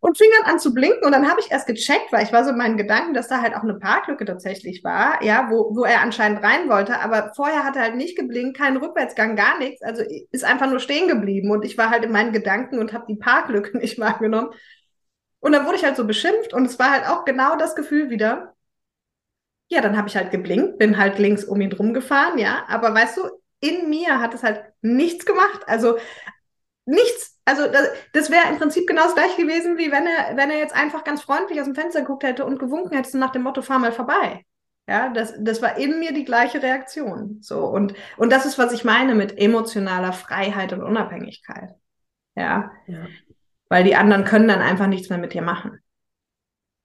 [0.00, 2.44] Und fing dann an zu blinken und dann habe ich erst gecheckt, weil ich war
[2.44, 5.82] so in meinen Gedanken, dass da halt auch eine Parklücke tatsächlich war, ja, wo, wo
[5.84, 9.82] er anscheinend rein wollte, aber vorher hat er halt nicht geblinkt, keinen Rückwärtsgang, gar nichts,
[9.82, 13.06] also ist einfach nur stehen geblieben und ich war halt in meinen Gedanken und habe
[13.08, 14.50] die Parklücke nicht wahrgenommen.
[15.40, 18.08] Und dann wurde ich halt so beschimpft und es war halt auch genau das Gefühl
[18.08, 18.54] wieder,
[19.68, 22.64] ja, dann habe ich halt geblinkt, bin halt links um ihn drum gefahren, ja.
[22.68, 23.22] Aber weißt du,
[23.60, 25.62] in mir hat es halt nichts gemacht.
[25.66, 25.98] Also
[26.86, 27.38] nichts.
[27.44, 30.58] Also das, das wäre im Prinzip genau das gleiche gewesen, wie wenn er, wenn er
[30.58, 33.62] jetzt einfach ganz freundlich aus dem Fenster geguckt hätte und gewunken hätte nach dem Motto,
[33.62, 34.44] fahr mal vorbei.
[34.86, 37.38] Ja, das, das war in mir die gleiche Reaktion.
[37.42, 41.74] So, und, und das ist, was ich meine mit emotionaler Freiheit und Unabhängigkeit.
[42.34, 42.70] Ja.
[42.86, 43.06] ja.
[43.68, 45.78] Weil die anderen können dann einfach nichts mehr mit dir machen.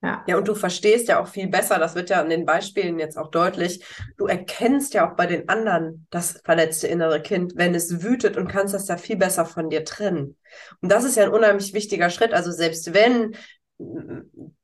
[0.03, 0.21] Ja.
[0.27, 3.17] ja, und du verstehst ja auch viel besser, das wird ja an den Beispielen jetzt
[3.17, 3.85] auch deutlich,
[4.17, 8.49] du erkennst ja auch bei den anderen das verletzte innere Kind, wenn es wütet und
[8.49, 10.35] kannst das ja viel besser von dir trennen.
[10.81, 12.33] Und das ist ja ein unheimlich wichtiger Schritt.
[12.33, 13.37] Also selbst wenn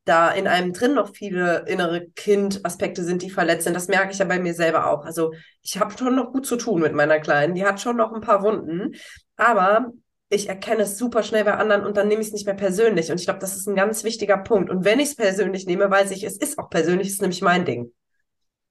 [0.05, 3.75] da in einem drin noch viele innere Kind-Aspekte sind, die verletzt sind.
[3.75, 5.05] Das merke ich ja bei mir selber auch.
[5.05, 7.55] Also ich habe schon noch gut zu tun mit meiner Kleinen.
[7.55, 8.95] Die hat schon noch ein paar Wunden.
[9.35, 9.91] Aber
[10.29, 13.11] ich erkenne es super schnell bei anderen und dann nehme ich es nicht mehr persönlich.
[13.11, 14.69] Und ich glaube, das ist ein ganz wichtiger Punkt.
[14.69, 17.41] Und wenn ich es persönlich nehme, weiß ich, es ist auch persönlich, es ist nämlich
[17.41, 17.91] mein Ding.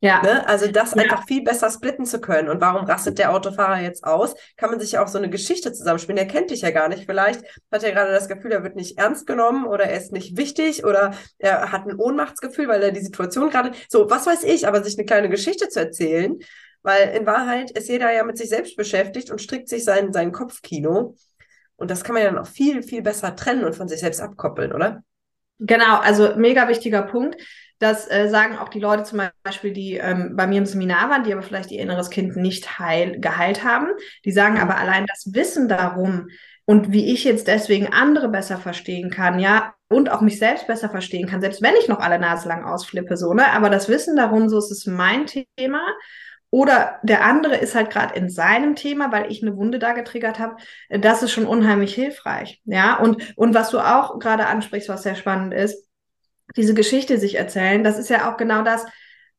[0.00, 0.22] Ja.
[0.22, 0.46] Ne?
[0.46, 1.02] Also das ja.
[1.02, 2.48] einfach viel besser splitten zu können.
[2.48, 4.36] Und warum rastet der Autofahrer jetzt aus?
[4.56, 6.16] Kann man sich ja auch so eine Geschichte zusammenspielen.
[6.16, 7.06] Der kennt dich ja gar nicht.
[7.06, 7.42] Vielleicht
[7.72, 10.84] hat er gerade das Gefühl, er wird nicht ernst genommen oder er ist nicht wichtig
[10.84, 14.84] oder er hat ein Ohnmachtsgefühl, weil er die Situation gerade, so, was weiß ich, aber
[14.84, 16.38] sich eine kleine Geschichte zu erzählen,
[16.82, 20.30] weil in Wahrheit ist jeder ja mit sich selbst beschäftigt und strickt sich sein, sein
[20.30, 21.16] Kopfkino.
[21.78, 24.20] Und das kann man ja dann auch viel, viel besser trennen und von sich selbst
[24.20, 25.02] abkoppeln, oder?
[25.60, 27.40] Genau, also mega wichtiger Punkt.
[27.78, 31.22] Das äh, sagen auch die Leute zum Beispiel, die ähm, bei mir im Seminar waren,
[31.22, 33.88] die aber vielleicht ihr inneres Kind nicht heil, geheilt haben.
[34.24, 34.60] Die sagen mhm.
[34.60, 36.28] aber allein das Wissen darum
[36.64, 40.90] und wie ich jetzt deswegen andere besser verstehen kann, ja, und auch mich selbst besser
[40.90, 43.50] verstehen kann, selbst wenn ich noch alle Nase lang ausflippe, so, ne?
[43.52, 45.80] Aber das Wissen darum, so ist es mein Thema.
[46.50, 50.38] Oder der andere ist halt gerade in seinem Thema, weil ich eine Wunde da getriggert
[50.38, 50.56] habe.
[50.88, 52.62] Das ist schon unheimlich hilfreich.
[52.64, 55.86] Ja, und, und was du auch gerade ansprichst, was sehr spannend ist,
[56.56, 58.86] diese Geschichte sich erzählen, das ist ja auch genau das.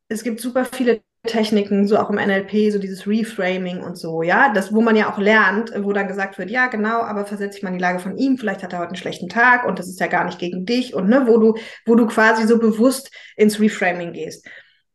[0.08, 4.54] Es gibt super viele Techniken, so auch im NLP, so dieses Reframing und so, ja,
[4.54, 7.64] das, wo man ja auch lernt, wo dann gesagt wird, ja, genau, aber versetze ich
[7.64, 9.90] mal in die Lage von ihm, vielleicht hat er heute einen schlechten Tag und das
[9.90, 13.12] ist ja gar nicht gegen dich und ne, wo du, wo du quasi so bewusst
[13.36, 14.48] ins Reframing gehst.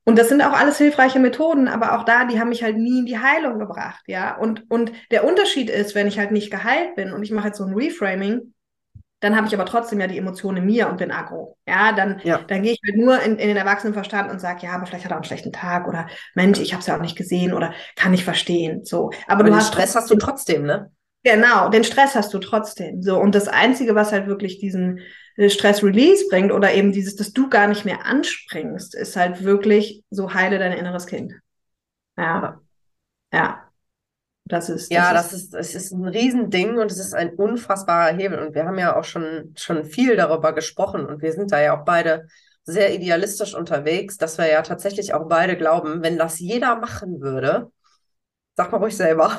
[0.05, 3.01] Und das sind auch alles hilfreiche Methoden, aber auch da, die haben mich halt nie
[3.01, 4.37] in die Heilung gebracht, ja.
[4.37, 7.59] Und, und der Unterschied ist, wenn ich halt nicht geheilt bin und ich mache jetzt
[7.59, 8.55] so ein Reframing,
[9.21, 11.57] dann habe ich aber trotzdem ja die Emotionen in mir und bin aggro.
[11.67, 12.43] Ja, dann, ja.
[12.47, 15.13] dann gehe ich halt nur in, in den Erwachsenenverstand und sage, ja, aber vielleicht hat
[15.13, 17.73] er auch einen schlechten Tag oder Mensch, ich habe es ja auch nicht gesehen oder
[17.97, 18.85] kann ich verstehen.
[18.85, 19.11] So.
[19.27, 20.91] Aber, aber du den hast Stress hast du trotzdem, ne?
[21.23, 23.01] Genau, den Stress hast du trotzdem.
[23.03, 23.19] So.
[23.19, 25.01] Und das Einzige, was halt wirklich diesen
[25.37, 30.33] Stress-Release bringt oder eben dieses, dass du gar nicht mehr anspringst, ist halt wirklich so
[30.33, 31.35] heile dein inneres Kind.
[32.17, 32.61] Ja.
[33.33, 33.61] Ja.
[34.47, 38.15] Das ist, das ja, das ist, es ist ein Riesending und es ist ein unfassbarer
[38.15, 38.39] Hebel.
[38.39, 41.79] Und wir haben ja auch schon, schon viel darüber gesprochen und wir sind da ja
[41.79, 42.29] auch beide
[42.65, 47.71] sehr idealistisch unterwegs, dass wir ja tatsächlich auch beide glauben, wenn das jeder machen würde,
[48.55, 49.33] sag mal ruhig selber.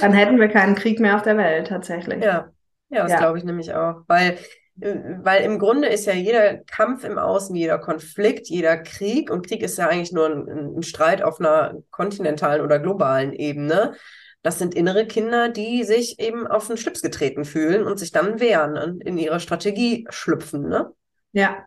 [0.00, 2.22] Dann hätten wir keinen Krieg mehr auf der Welt, tatsächlich.
[2.22, 2.50] Ja,
[2.88, 3.18] ja das ja.
[3.18, 4.02] glaube ich nämlich auch.
[4.08, 4.38] Weil
[4.76, 9.62] weil im Grunde ist ja jeder Kampf im Außen, jeder Konflikt, jeder Krieg, und Krieg
[9.62, 13.94] ist ja eigentlich nur ein, ein Streit auf einer kontinentalen oder globalen Ebene.
[14.42, 18.40] Das sind innere Kinder, die sich eben auf den Schlips getreten fühlen und sich dann
[18.40, 20.92] wehren und in ihre Strategie schlüpfen, ne?
[21.32, 21.64] Ja.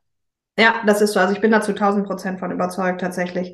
[0.57, 1.19] Ja, das ist so.
[1.19, 3.53] Also ich bin da zu 1000 Prozent von überzeugt tatsächlich.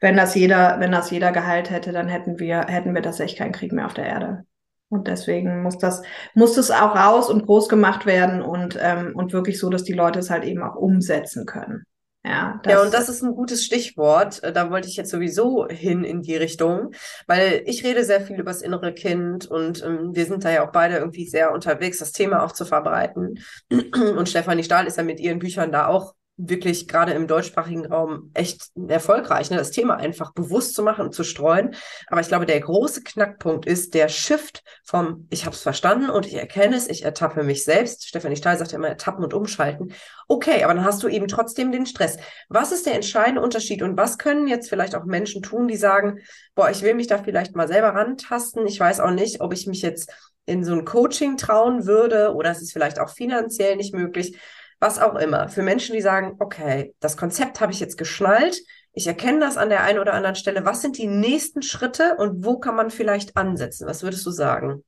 [0.00, 3.52] Wenn das jeder, wenn das jeder geheilt hätte, dann hätten wir, hätten wir tatsächlich keinen
[3.52, 4.46] Krieg mehr auf der Erde.
[4.90, 6.02] Und deswegen muss das,
[6.34, 9.92] muss das auch raus und groß gemacht werden und, ähm, und wirklich so, dass die
[9.92, 11.84] Leute es halt eben auch umsetzen können.
[12.24, 14.42] Ja, ja, und das ist ein gutes Stichwort.
[14.42, 16.90] Äh, da wollte ich jetzt sowieso hin in die Richtung,
[17.26, 20.66] weil ich rede sehr viel über das innere Kind und ähm, wir sind da ja
[20.66, 23.38] auch beide irgendwie sehr unterwegs, das Thema auch zu verbreiten.
[23.70, 28.30] Und Stefanie Stahl ist ja mit ihren Büchern da auch wirklich gerade im deutschsprachigen Raum
[28.32, 29.56] echt erfolgreich, ne?
[29.56, 31.74] das Thema einfach bewusst zu machen und zu streuen.
[32.06, 36.26] Aber ich glaube, der große Knackpunkt ist der Shift vom ich habe es verstanden und
[36.26, 38.06] ich erkenne es, ich ertappe mich selbst.
[38.06, 39.92] Stefanie Stahl sagt ja immer ertappen und umschalten.
[40.28, 42.18] Okay, aber dann hast du eben trotzdem den Stress.
[42.48, 46.20] Was ist der entscheidende Unterschied und was können jetzt vielleicht auch Menschen tun, die sagen,
[46.54, 48.66] boah, ich will mich da vielleicht mal selber rantasten.
[48.66, 50.12] Ich weiß auch nicht, ob ich mich jetzt
[50.46, 54.38] in so ein Coaching trauen würde oder es ist vielleicht auch finanziell nicht möglich
[54.80, 55.48] was auch immer.
[55.48, 58.60] Für Menschen, die sagen, okay, das Konzept habe ich jetzt geschnallt,
[58.92, 60.64] ich erkenne das an der einen oder anderen Stelle.
[60.64, 63.86] Was sind die nächsten Schritte und wo kann man vielleicht ansetzen?
[63.86, 64.84] Was würdest du sagen?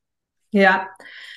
[0.50, 0.88] Ja,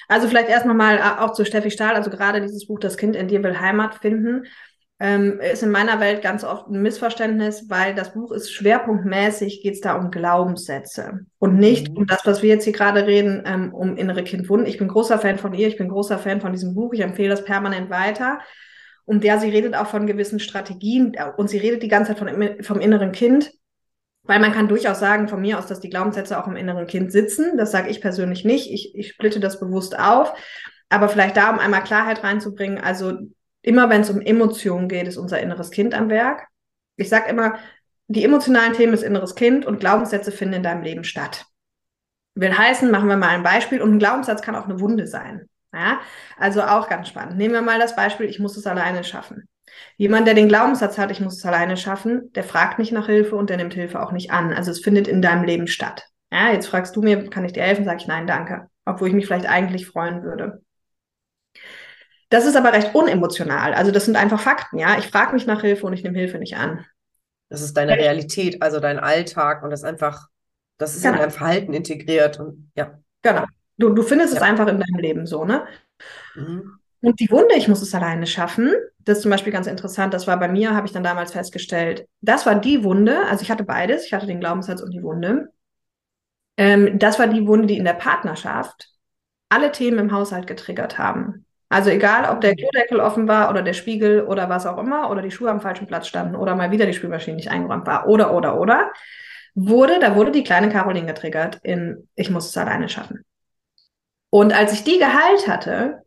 [0.08, 3.16] also vielleicht erst nochmal äh, auch zu Steffi Stahl, also gerade dieses Buch Das Kind
[3.16, 4.46] in dir will Heimat finden
[5.04, 9.74] ähm, ist in meiner Welt ganz oft ein Missverständnis, weil das Buch ist schwerpunktmäßig, geht
[9.74, 11.98] es da um Glaubenssätze und nicht mhm.
[11.98, 14.66] um das, was wir jetzt hier gerade reden, ähm, um innere Kindwunden.
[14.66, 17.32] Ich bin großer Fan von ihr, ich bin großer Fan von diesem Buch, ich empfehle
[17.32, 18.40] das permanent weiter.
[19.04, 22.20] Und der, sie redet auch von gewissen Strategien äh, und sie redet die ganze Zeit
[22.20, 23.52] von, vom inneren Kind,
[24.24, 27.12] weil man kann durchaus sagen von mir aus, dass die Glaubenssätze auch im inneren Kind
[27.12, 27.58] sitzen.
[27.58, 28.72] Das sage ich persönlich nicht.
[28.72, 30.34] Ich, ich splitte das bewusst auf.
[30.88, 33.18] Aber vielleicht da, um einmal Klarheit reinzubringen, also
[33.64, 36.48] immer wenn es um Emotionen geht, ist unser inneres Kind am Werk.
[36.96, 37.58] Ich sage immer,
[38.08, 41.46] die emotionalen Themen ist inneres Kind und Glaubenssätze finden in deinem Leben statt.
[42.36, 45.50] Will heißen, machen wir mal ein Beispiel und ein Glaubenssatz kann auch eine Wunde sein.
[45.74, 46.02] Ja,
[46.38, 47.38] also auch ganz spannend.
[47.38, 49.48] Nehmen wir mal das Beispiel, ich muss es alleine schaffen.
[49.98, 53.36] Jemand, der den Glaubenssatz hat, ich muss es alleine schaffen, der fragt nicht nach Hilfe
[53.36, 54.54] und der nimmt Hilfe auch nicht an.
[54.54, 56.06] Also es findet in deinem Leben statt.
[56.32, 57.86] Ja, jetzt fragst du mir, kann ich dir helfen?
[57.86, 58.68] Sag ich nein, danke.
[58.86, 60.62] Obwohl ich mich vielleicht eigentlich freuen würde.
[62.34, 63.76] Das ist aber recht unemotional.
[63.76, 64.98] Also das sind einfach Fakten, ja.
[64.98, 66.84] Ich frage mich nach Hilfe und ich nehme Hilfe nicht an.
[67.50, 70.30] Das ist deine Realität, also dein Alltag und das ist einfach,
[70.80, 71.14] das ist genau.
[71.14, 72.98] in deinem Verhalten integriert und ja.
[73.22, 73.46] Genau.
[73.78, 74.38] Du, du findest ja.
[74.38, 75.68] es einfach in deinem Leben so, ne?
[76.34, 76.80] Mhm.
[77.02, 80.26] Und die Wunde, ich muss es alleine schaffen, das ist zum Beispiel ganz interessant, das
[80.26, 83.64] war bei mir, habe ich dann damals festgestellt, das war die Wunde, also ich hatte
[83.64, 85.50] beides, ich hatte den Glaubenssatz und die Wunde.
[86.58, 88.90] Ähm, das war die Wunde, die in der Partnerschaft
[89.50, 91.43] alle Themen im Haushalt getriggert haben.
[91.74, 95.24] Also egal, ob der Klodeckel offen war oder der Spiegel oder was auch immer, oder
[95.24, 98.32] die Schuhe am falschen Platz standen oder mal wieder die Spülmaschine nicht eingeräumt war oder,
[98.32, 98.92] oder, oder,
[99.56, 103.26] wurde, da wurde die kleine Caroline getriggert in, ich muss es alleine schaffen.
[104.30, 106.04] Und als ich die geheilt hatte,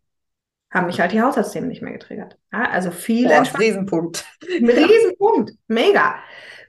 [0.70, 2.38] haben mich halt die Haushaltsthemen nicht mehr getriggert.
[2.52, 4.24] Ja, also viel Boah, Riesenpunkt.
[4.48, 5.50] Riesenpunkt.
[5.66, 6.14] Mega.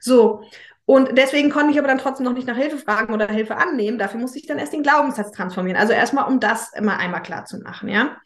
[0.00, 0.42] So.
[0.86, 3.98] Und deswegen konnte ich aber dann trotzdem noch nicht nach Hilfe fragen oder Hilfe annehmen.
[3.98, 5.78] Dafür musste ich dann erst den Glaubenssatz transformieren.
[5.78, 8.16] Also erstmal, um das immer einmal klar zu machen, ja.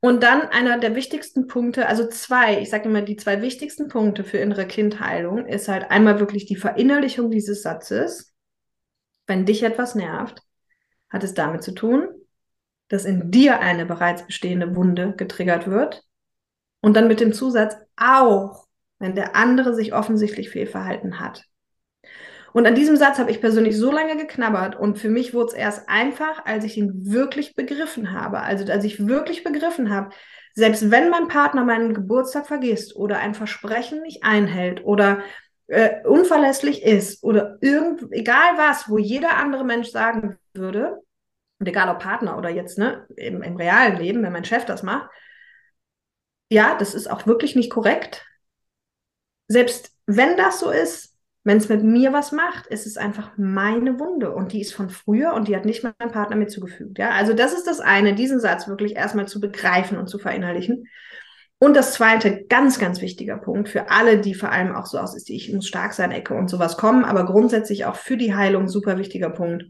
[0.00, 4.24] Und dann einer der wichtigsten Punkte, also zwei, ich sage immer, die zwei wichtigsten Punkte
[4.24, 8.32] für innere Kindheilung ist halt einmal wirklich die Verinnerlichung dieses Satzes.
[9.26, 10.42] Wenn dich etwas nervt,
[11.10, 12.08] hat es damit zu tun,
[12.88, 16.02] dass in dir eine bereits bestehende Wunde getriggert wird.
[16.80, 18.66] Und dann mit dem Zusatz auch,
[18.98, 21.44] wenn der andere sich offensichtlich fehlverhalten hat.
[22.52, 25.54] Und an diesem Satz habe ich persönlich so lange geknabbert und für mich wurde es
[25.54, 28.40] erst einfach, als ich ihn wirklich begriffen habe.
[28.40, 30.10] Also als ich wirklich begriffen habe,
[30.54, 35.22] selbst wenn mein Partner meinen Geburtstag vergisst oder ein Versprechen nicht einhält oder
[35.68, 41.00] äh, unverlässlich ist oder irgend, egal was, wo jeder andere Mensch sagen würde,
[41.60, 44.82] und egal ob Partner oder jetzt ne, im, im realen Leben, wenn mein Chef das
[44.82, 45.08] macht,
[46.50, 48.26] ja, das ist auch wirklich nicht korrekt.
[49.46, 51.09] Selbst wenn das so ist,
[51.42, 54.90] wenn es mit mir was macht, ist es einfach meine Wunde und die ist von
[54.90, 56.98] früher und die hat nicht mein Partner mir zugefügt.
[56.98, 60.86] Ja, also das ist das eine, diesen Satz wirklich erstmal zu begreifen und zu verinnerlichen.
[61.58, 65.14] Und das zweite, ganz, ganz wichtiger Punkt für alle, die vor allem auch so aus
[65.14, 68.34] ist, die ich muss stark sein Ecke und sowas kommen, aber grundsätzlich auch für die
[68.34, 69.66] Heilung super wichtiger Punkt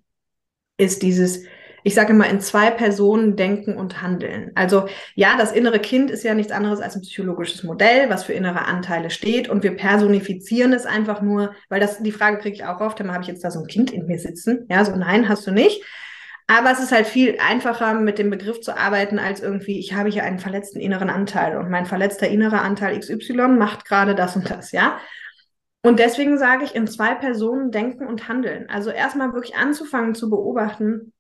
[0.77, 1.45] ist dieses
[1.83, 4.53] ich sage immer, in zwei Personen denken und handeln.
[4.55, 8.33] Also ja, das innere Kind ist ja nichts anderes als ein psychologisches Modell, was für
[8.33, 12.65] innere Anteile steht und wir personifizieren es einfach nur, weil das die Frage kriege ich
[12.65, 14.67] auch oft, habe ich jetzt da so ein Kind in mir sitzen?
[14.69, 15.83] Ja, so nein, hast du nicht.
[16.47, 20.09] Aber es ist halt viel einfacher, mit dem Begriff zu arbeiten, als irgendwie, ich habe
[20.09, 24.51] hier einen verletzten inneren Anteil und mein verletzter innerer Anteil XY macht gerade das und
[24.51, 24.99] das, ja.
[25.83, 28.69] Und deswegen sage ich, in zwei Personen denken und handeln.
[28.69, 31.13] Also erstmal wirklich anzufangen zu beobachten,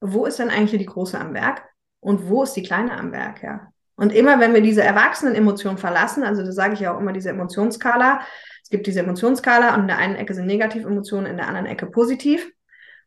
[0.00, 1.62] wo ist denn eigentlich die Große am Werk
[2.00, 3.72] und wo ist die Kleine am Werk, ja.
[3.96, 7.28] Und immer, wenn wir diese Erwachsenen-Emotion verlassen, also das sage ich ja auch immer, diese
[7.28, 8.20] Emotionsskala,
[8.62, 11.86] es gibt diese Emotionsskala und in der einen Ecke sind Negativemotionen, in der anderen Ecke
[11.86, 12.50] positiv.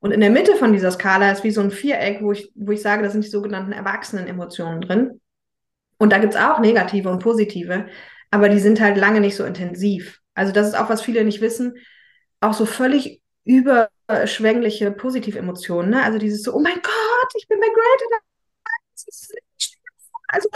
[0.01, 2.73] Und in der Mitte von dieser Skala ist wie so ein Viereck, wo ich, wo
[2.73, 5.21] ich sage, da sind die sogenannten Erwachsenen-Emotionen drin.
[5.97, 7.87] Und da gibt's auch negative und positive,
[8.29, 10.19] aber die sind halt lange nicht so intensiv.
[10.35, 11.75] Also das ist auch, was viele nicht wissen,
[12.41, 13.21] auch so völlig
[14.07, 15.91] überschwängliche Positivemotionen.
[15.91, 16.03] Ne?
[16.03, 18.23] Also dieses so, oh mein Gott, ich bin bei Great
[20.27, 20.49] also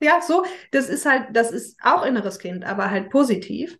[0.00, 3.78] ja, so, das ist halt, das ist auch inneres Kind, aber halt positiv.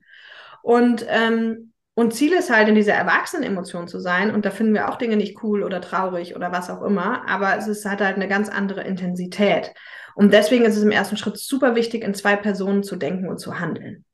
[0.62, 4.32] Und, ähm, und Ziel ist halt, in dieser Erwachsenen-Emotion zu sein.
[4.32, 7.28] Und da finden wir auch Dinge nicht cool oder traurig oder was auch immer.
[7.28, 9.74] Aber es ist, hat halt eine ganz andere Intensität.
[10.14, 13.38] Und deswegen ist es im ersten Schritt super wichtig, in zwei Personen zu denken und
[13.38, 14.04] zu handeln.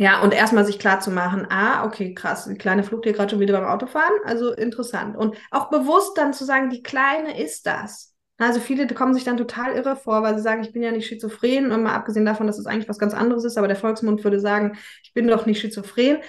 [0.00, 3.28] Ja, und erstmal sich klar zu machen, ah, okay, krass, die kleine flucht hier gerade
[3.28, 5.14] schon wieder beim Autofahren, also interessant.
[5.14, 8.14] Und auch bewusst dann zu sagen, die Kleine ist das.
[8.38, 11.06] Also viele kommen sich dann total irre vor, weil sie sagen, ich bin ja nicht
[11.06, 13.76] schizophren und mal abgesehen davon, dass es das eigentlich was ganz anderes ist, aber der
[13.76, 16.20] Volksmund würde sagen, ich bin doch nicht schizophren.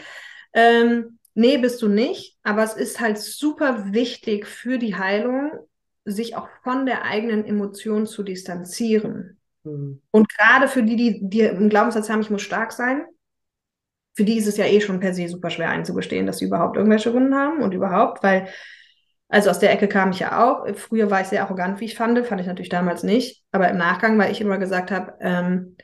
[0.51, 5.49] Ähm, nee, bist du nicht, aber es ist halt super wichtig für die Heilung,
[6.03, 9.39] sich auch von der eigenen Emotion zu distanzieren.
[9.63, 10.01] Mhm.
[10.11, 13.05] Und gerade für die, die, die im Glaubenssatz haben, ich muss stark sein,
[14.13, 16.77] für die ist es ja eh schon per se super schwer einzugestehen, dass sie überhaupt
[16.77, 18.47] irgendwelche Wunden haben und überhaupt, weil,
[19.29, 20.67] also aus der Ecke kam ich ja auch.
[20.75, 23.43] Früher war ich sehr arrogant, wie ich fand, fand ich natürlich damals nicht.
[23.51, 25.77] Aber im Nachgang, weil ich immer gesagt habe, ähm,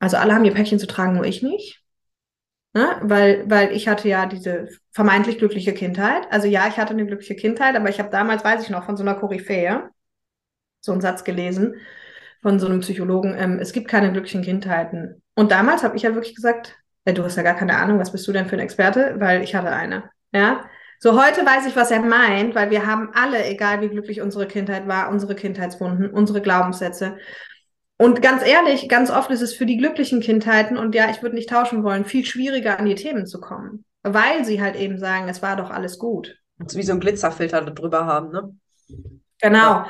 [0.00, 1.82] also alle haben ihr Päckchen zu tragen, nur ich nicht.
[2.74, 2.98] Ne?
[3.02, 6.26] Weil, weil ich hatte ja diese vermeintlich glückliche Kindheit.
[6.30, 8.96] Also ja, ich hatte eine glückliche Kindheit, aber ich habe damals, weiß ich noch, von
[8.96, 9.90] so einer Koryphäe
[10.80, 11.76] so einen Satz gelesen
[12.44, 15.22] von so einem Psychologen, ähm, es gibt keine glücklichen Kindheiten.
[15.34, 16.76] Und damals habe ich ja wirklich gesagt,
[17.12, 19.16] du hast ja gar keine Ahnung, was bist du denn für ein Experte?
[19.18, 20.04] Weil ich hatte eine.
[20.32, 20.64] Ja.
[20.98, 24.46] So heute weiß ich, was er meint, weil wir haben alle, egal wie glücklich unsere
[24.46, 27.18] Kindheit war, unsere Kindheitswunden, unsere Glaubenssätze.
[27.98, 31.36] und ganz ehrlich, ganz oft ist es für die glücklichen Kindheiten, und ja, ich würde
[31.36, 35.28] nicht tauschen wollen, viel schwieriger an die Themen zu kommen, weil sie halt eben sagen,
[35.28, 36.38] es war doch alles gut.
[36.58, 38.56] Wie so ein Glitzerfilter drüber haben, ne?
[39.40, 39.84] Genau.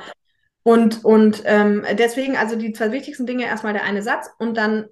[0.64, 4.86] Und, und ähm, deswegen, also die zwei wichtigsten Dinge, erstmal der eine Satz und dann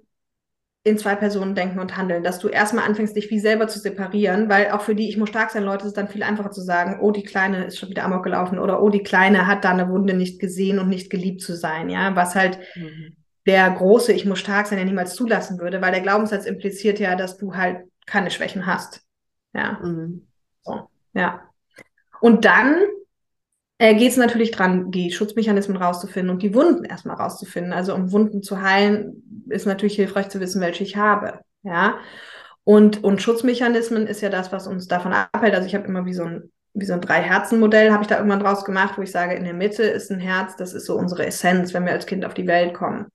[0.85, 4.49] in zwei Personen denken und handeln, dass du erstmal anfängst, dich wie selber zu separieren,
[4.49, 6.61] weil auch für die ich muss stark sein, Leute, ist es dann viel einfacher zu
[6.61, 9.71] sagen, oh, die Kleine ist schon wieder amok gelaufen oder oh, die Kleine hat da
[9.71, 13.15] eine Wunde nicht gesehen und nicht geliebt zu sein, ja, was halt mhm.
[13.45, 17.15] der große ich muss stark sein, ja niemals zulassen würde, weil der Glaubenssatz impliziert ja,
[17.15, 19.03] dass du halt keine Schwächen hast,
[19.53, 20.27] ja, mhm.
[20.63, 21.43] so, ja.
[22.19, 22.75] Und dann
[23.77, 27.73] äh, geht es natürlich dran, die Schutzmechanismen rauszufinden und die Wunden erstmal rauszufinden.
[27.73, 31.39] Also um Wunden zu heilen, ist natürlich hilfreich zu wissen, welche ich habe.
[31.63, 31.97] Ja.
[32.63, 35.53] Und, und Schutzmechanismen ist ja das, was uns davon abhält.
[35.53, 38.39] Also ich habe immer wie so ein, wie so ein Drei-Herzen-Modell, habe ich da irgendwann
[38.39, 41.25] draus gemacht, wo ich sage, in der Mitte ist ein Herz, das ist so unsere
[41.25, 43.07] Essenz, wenn wir als Kind auf die Welt kommen.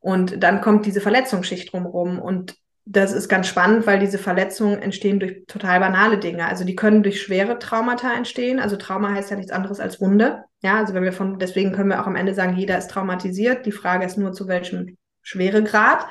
[0.00, 2.20] Und dann kommt diese Verletzungsschicht drumherum.
[2.20, 2.54] Und
[2.90, 6.46] das ist ganz spannend, weil diese Verletzungen entstehen durch total banale Dinge.
[6.46, 8.58] Also die können durch schwere Traumata entstehen.
[8.58, 10.44] Also Trauma heißt ja nichts anderes als Wunde.
[10.62, 13.66] Ja, also wenn wir von, deswegen können wir auch am Ende sagen, jeder ist traumatisiert.
[13.66, 16.06] Die Frage ist nur, zu welchem Schweregrad.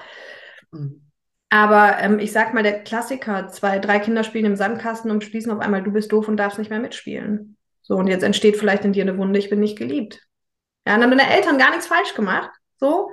[0.71, 1.01] Mhm.
[1.49, 5.51] Aber ähm, ich sag mal, der Klassiker, zwei, drei Kinder spielen im Sandkasten und schließen
[5.51, 7.57] auf einmal, du bist doof und darfst nicht mehr mitspielen.
[7.81, 10.21] So, und jetzt entsteht vielleicht in dir eine Wunde, ich bin nicht geliebt.
[10.85, 12.51] Ja, dann haben deine Eltern gar nichts falsch gemacht.
[12.75, 13.09] So,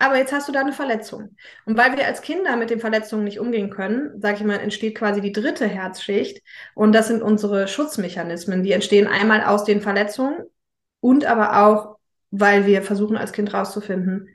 [0.00, 1.36] aber jetzt hast du da eine Verletzung.
[1.66, 4.96] Und weil wir als Kinder mit den Verletzungen nicht umgehen können, sage ich mal, entsteht
[4.96, 6.42] quasi die dritte Herzschicht.
[6.74, 8.62] Und das sind unsere Schutzmechanismen.
[8.62, 10.44] Die entstehen einmal aus den Verletzungen
[11.00, 11.98] und aber auch,
[12.30, 14.28] weil wir versuchen als Kind rauszufinden,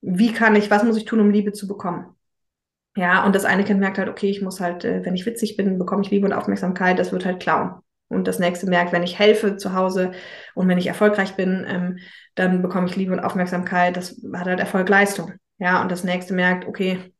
[0.00, 2.14] wie kann ich, was muss ich tun, um Liebe zu bekommen.
[2.96, 5.56] Ja, und das eine Kind merkt halt, okay, ich muss halt, äh, wenn ich witzig
[5.56, 7.80] bin, bekomme ich Liebe und Aufmerksamkeit, das wird halt klauen.
[8.12, 10.12] Und das nächste merkt, wenn ich helfe zu Hause
[10.54, 11.98] und wenn ich erfolgreich bin, ähm,
[12.34, 13.96] dann bekomme ich Liebe und Aufmerksamkeit.
[13.96, 15.32] Das hat halt Erfolg, Leistung.
[15.58, 17.12] Ja, und das nächste merkt, okay,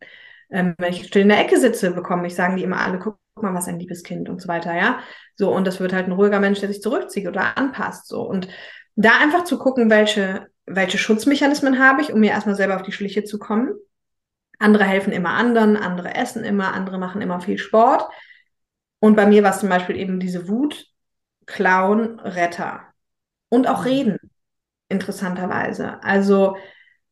[0.51, 3.19] ähm, wenn ich still in der Ecke sitze, bekomme ich, sagen die immer alle, guck
[3.41, 5.01] mal, was ein liebes Kind und so weiter, ja.
[5.37, 8.07] So, und das wird halt ein ruhiger Mensch, der sich zurückzieht oder anpasst.
[8.07, 8.23] So.
[8.23, 8.49] Und
[8.97, 12.93] da einfach zu gucken, welche, welche Schutzmechanismen habe ich, um mir erstmal selber auf die
[12.93, 13.73] Schliche zu kommen.
[14.59, 18.09] Andere helfen immer anderen, andere essen immer, andere machen immer viel Sport.
[19.03, 20.87] Und bei mir war es zum Beispiel eben diese Wut,
[21.47, 22.83] Clown, Retter.
[23.49, 23.91] Und auch mhm.
[23.91, 24.19] reden,
[24.89, 26.01] interessanterweise.
[26.05, 26.57] Also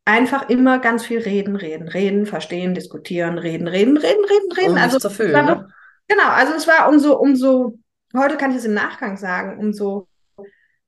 [0.05, 4.71] einfach immer ganz viel reden, reden, reden, verstehen, diskutieren, reden, reden, reden, reden, reden.
[4.71, 5.67] Um also zu fühlen, war, ne?
[6.07, 7.77] Genau, also es war umso, umso,
[8.15, 10.07] heute kann ich es im Nachgang sagen, umso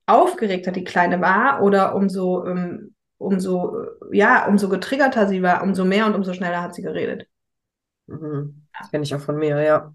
[0.06, 3.76] aufgeregter die Kleine war oder umso, um, umso,
[4.14, 7.28] ja, umso getriggerter sie war, umso mehr und umso schneller hat sie geredet.
[8.08, 8.68] Mhm.
[8.80, 9.94] Das kenne ich auch von mir, ja.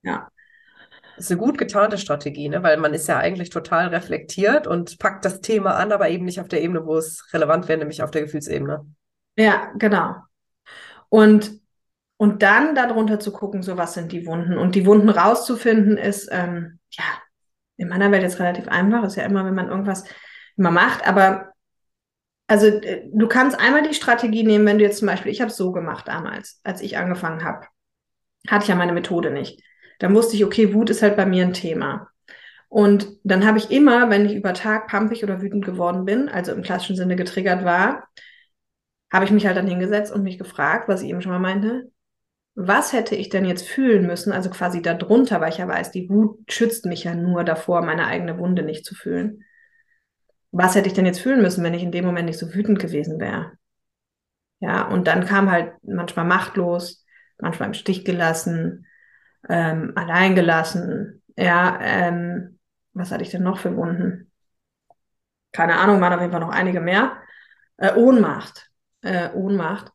[0.00, 0.30] Ja.
[1.18, 2.62] Ist eine gut getarnte Strategie, ne?
[2.62, 6.40] weil man ist ja eigentlich total reflektiert und packt das Thema an, aber eben nicht
[6.40, 8.86] auf der Ebene, wo es relevant wäre, nämlich auf der Gefühlsebene.
[9.36, 10.14] Ja, genau.
[11.08, 11.60] Und,
[12.16, 14.56] und dann darunter zu gucken, so was sind die Wunden.
[14.56, 17.04] Und die Wunden rauszufinden ist, ähm, ja,
[17.76, 19.04] in meiner Welt jetzt relativ einfach.
[19.04, 20.04] Ist ja immer, wenn man irgendwas
[20.56, 21.52] immer macht, aber
[22.46, 25.50] also äh, du kannst einmal die Strategie nehmen, wenn du jetzt zum Beispiel, ich habe
[25.50, 27.66] es so gemacht damals, als ich angefangen habe,
[28.48, 29.62] hatte ich ja meine Methode nicht
[29.98, 32.08] dann wusste ich, okay, Wut ist halt bei mir ein Thema.
[32.68, 36.52] Und dann habe ich immer, wenn ich über Tag pampig oder wütend geworden bin, also
[36.52, 38.08] im klassischen Sinne getriggert war,
[39.10, 41.90] habe ich mich halt dann hingesetzt und mich gefragt, was ich eben schon mal meinte,
[42.54, 46.10] was hätte ich denn jetzt fühlen müssen, also quasi darunter, weil ich ja weiß, die
[46.10, 49.44] Wut schützt mich ja nur davor, meine eigene Wunde nicht zu fühlen.
[50.50, 52.78] Was hätte ich denn jetzt fühlen müssen, wenn ich in dem Moment nicht so wütend
[52.80, 53.52] gewesen wäre?
[54.60, 57.04] Ja, und dann kam halt manchmal machtlos,
[57.38, 58.86] manchmal im Stich gelassen,
[59.48, 61.22] ähm, alleingelassen.
[61.36, 62.58] Ja, ähm,
[62.92, 64.30] was hatte ich denn noch für Wunden?
[65.52, 67.16] Keine Ahnung, waren auf jeden Fall noch einige mehr.
[67.76, 68.70] Äh, Ohnmacht.
[69.02, 69.92] Äh, Ohnmacht.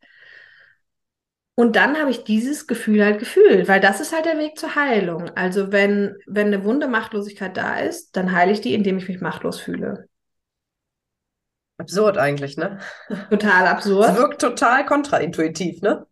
[1.56, 4.76] Und dann habe ich dieses Gefühl halt gefühlt, weil das ist halt der Weg zur
[4.76, 5.30] Heilung.
[5.36, 9.22] Also wenn, wenn eine Wunde Machtlosigkeit da ist, dann heile ich die, indem ich mich
[9.22, 10.08] machtlos fühle.
[11.78, 12.80] Absurd eigentlich, ne?
[13.30, 14.10] Total absurd.
[14.10, 16.08] Es wirkt total kontraintuitiv, ne?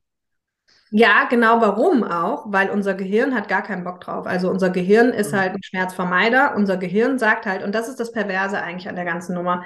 [0.94, 4.28] Ja, genau warum auch, weil unser Gehirn hat gar keinen Bock drauf.
[4.28, 5.38] Also unser Gehirn ist mhm.
[5.38, 6.54] halt ein Schmerzvermeider.
[6.56, 9.64] Unser Gehirn sagt halt, und das ist das Perverse eigentlich an der ganzen Nummer,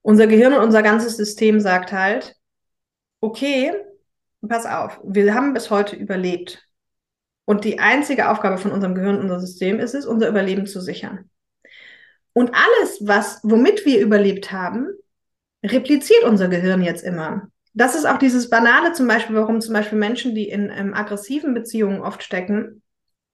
[0.00, 2.34] unser Gehirn und unser ganzes System sagt halt,
[3.20, 3.74] okay,
[4.46, 6.66] pass auf, wir haben bis heute überlebt.
[7.44, 11.28] Und die einzige Aufgabe von unserem Gehirn, unser System ist es, unser Überleben zu sichern.
[12.32, 14.88] Und alles, was, womit wir überlebt haben,
[15.62, 19.98] repliziert unser Gehirn jetzt immer das ist auch dieses Banale zum Beispiel, warum zum Beispiel
[19.98, 22.82] Menschen, die in ähm, aggressiven Beziehungen oft stecken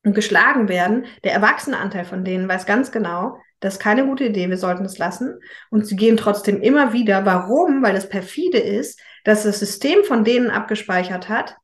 [0.05, 4.27] und geschlagen werden, der erwachsene Anteil von denen weiß ganz genau, das ist keine gute
[4.27, 5.41] Idee, wir sollten es lassen.
[5.71, 7.25] Und sie gehen trotzdem immer wieder.
[7.25, 7.83] Warum?
[7.83, 11.57] Weil das perfide ist, dass das System von denen abgespeichert hat,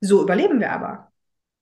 [0.00, 1.11] so überleben wir aber.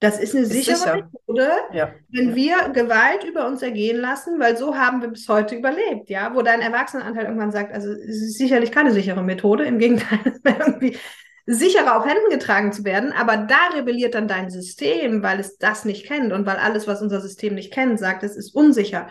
[0.00, 1.10] Das ist eine ist sichere sicher.
[1.12, 1.92] Methode, ja.
[2.08, 6.34] wenn wir Gewalt über uns ergehen lassen, weil so haben wir bis heute überlebt, ja,
[6.34, 10.42] wo dein Erwachsenenanteil irgendwann sagt, also es ist sicherlich keine sichere Methode, im Gegenteil, es
[10.42, 10.96] wäre irgendwie
[11.44, 15.84] sicherer auf Händen getragen zu werden, aber da rebelliert dann dein System, weil es das
[15.84, 19.08] nicht kennt und weil alles, was unser System nicht kennt, sagt, es ist unsicher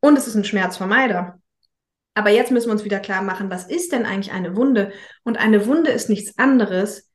[0.00, 1.38] und es ist ein Schmerzvermeider.
[2.12, 4.92] Aber jetzt müssen wir uns wieder klar machen, was ist denn eigentlich eine Wunde?
[5.22, 7.07] Und eine Wunde ist nichts anderes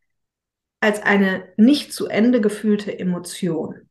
[0.84, 3.89] als eine nicht zu Ende gefühlte Emotion.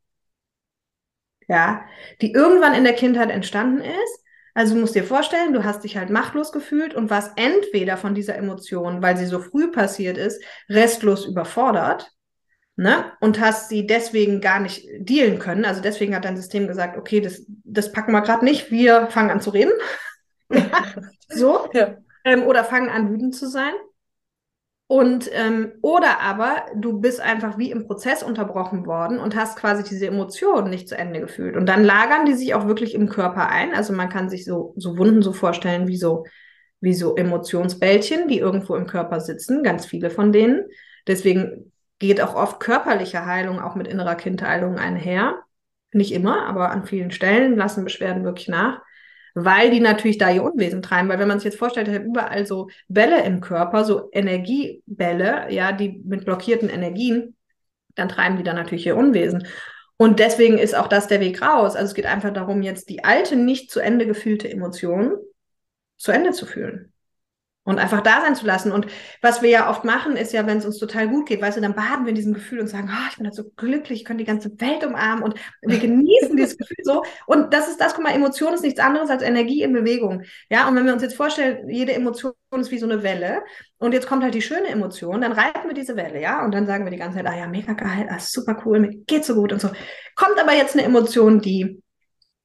[1.47, 1.85] Ja,
[2.21, 4.23] die irgendwann in der Kindheit entstanden ist.
[4.53, 8.13] Also du musst dir vorstellen, du hast dich halt machtlos gefühlt und warst entweder von
[8.13, 12.11] dieser Emotion, weil sie so früh passiert ist, restlos überfordert,
[12.75, 13.11] ne?
[13.19, 15.65] Und hast sie deswegen gar nicht dealen können.
[15.65, 19.31] Also deswegen hat dein System gesagt, okay, das, das packen wir gerade nicht, wir fangen
[19.31, 19.73] an zu reden.
[21.27, 21.67] so.
[21.73, 21.97] Ja.
[22.23, 23.73] Ähm, oder fangen an, wütend zu sein.
[24.93, 29.81] Und ähm, oder aber du bist einfach wie im Prozess unterbrochen worden und hast quasi
[29.81, 31.57] diese Emotionen nicht zu Ende gefühlt.
[31.57, 33.73] Und dann lagern die sich auch wirklich im Körper ein.
[33.73, 36.25] Also man kann sich so, so Wunden so vorstellen wie so,
[36.79, 40.67] wie so Emotionsbällchen, die irgendwo im Körper sitzen, ganz viele von denen.
[41.07, 45.39] Deswegen geht auch oft körperliche Heilung auch mit innerer Kindheilung einher.
[45.91, 48.79] Nicht immer, aber an vielen Stellen lassen Beschwerden wirklich nach
[49.33, 51.09] weil die natürlich da ihr Unwesen treiben.
[51.09, 55.71] Weil wenn man sich jetzt vorstellt, hat überall so Bälle im Körper, so Energiebälle, ja,
[55.71, 57.35] die mit blockierten Energien,
[57.95, 59.47] dann treiben die da natürlich ihr Unwesen.
[59.97, 61.75] Und deswegen ist auch das der Weg raus.
[61.75, 65.15] Also es geht einfach darum, jetzt die alte, nicht zu Ende gefühlte Emotion
[65.97, 66.92] zu Ende zu fühlen
[67.63, 68.71] und einfach da sein zu lassen.
[68.71, 68.87] Und
[69.21, 71.61] was wir ja oft machen, ist ja, wenn es uns total gut geht, weißt du,
[71.61, 74.05] dann baden wir in diesem Gefühl und sagen, oh, ich bin halt so glücklich, ich
[74.05, 77.03] kann die ganze Welt umarmen und wir genießen dieses Gefühl so.
[77.25, 80.23] Und das ist das, guck mal, Emotion ist nichts anderes als Energie in Bewegung.
[80.49, 83.43] Ja, und wenn wir uns jetzt vorstellen, jede Emotion ist wie so eine Welle
[83.77, 86.67] und jetzt kommt halt die schöne Emotion, dann reiten wir diese Welle, ja, und dann
[86.67, 89.35] sagen wir die ganze Zeit, ah ja, mega geil, ah, super cool, mir geht so
[89.35, 89.69] gut und so.
[90.15, 91.81] Kommt aber jetzt eine Emotion, die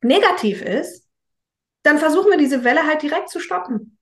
[0.01, 1.07] negativ ist,
[1.83, 3.98] dann versuchen wir diese Welle halt direkt zu stoppen.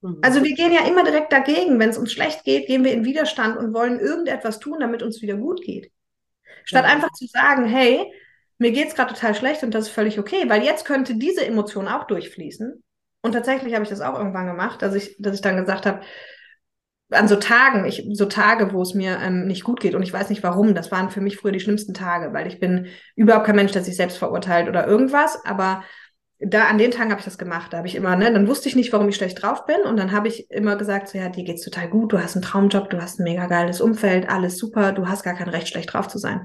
[0.00, 0.18] Mhm.
[0.22, 1.78] Also wir gehen ja immer direkt dagegen.
[1.78, 5.22] Wenn es uns schlecht geht, gehen wir in Widerstand und wollen irgendetwas tun, damit uns
[5.22, 5.90] wieder gut geht.
[6.64, 6.92] Statt ja.
[6.92, 8.12] einfach zu sagen, hey,
[8.58, 11.46] mir geht es gerade total schlecht und das ist völlig okay, weil jetzt könnte diese
[11.46, 12.82] Emotion auch durchfließen.
[13.22, 16.00] Und tatsächlich habe ich das auch irgendwann gemacht, dass ich, dass ich dann gesagt habe,
[17.10, 20.12] an so Tagen, ich, so Tage, wo es mir ähm, nicht gut geht und ich
[20.12, 23.46] weiß nicht warum, das waren für mich früher die schlimmsten Tage, weil ich bin überhaupt
[23.46, 25.84] kein Mensch, der sich selbst verurteilt oder irgendwas, aber
[26.40, 27.72] da an den Tagen habe ich das gemacht.
[27.72, 29.80] Da habe ich immer, ne, dann wusste ich nicht, warum ich schlecht drauf bin.
[29.82, 32.44] Und dann habe ich immer gesagt, so ja, dir geht's total gut, du hast einen
[32.44, 35.92] Traumjob, du hast ein mega geiles Umfeld, alles super, du hast gar kein Recht, schlecht
[35.92, 36.40] drauf zu sein.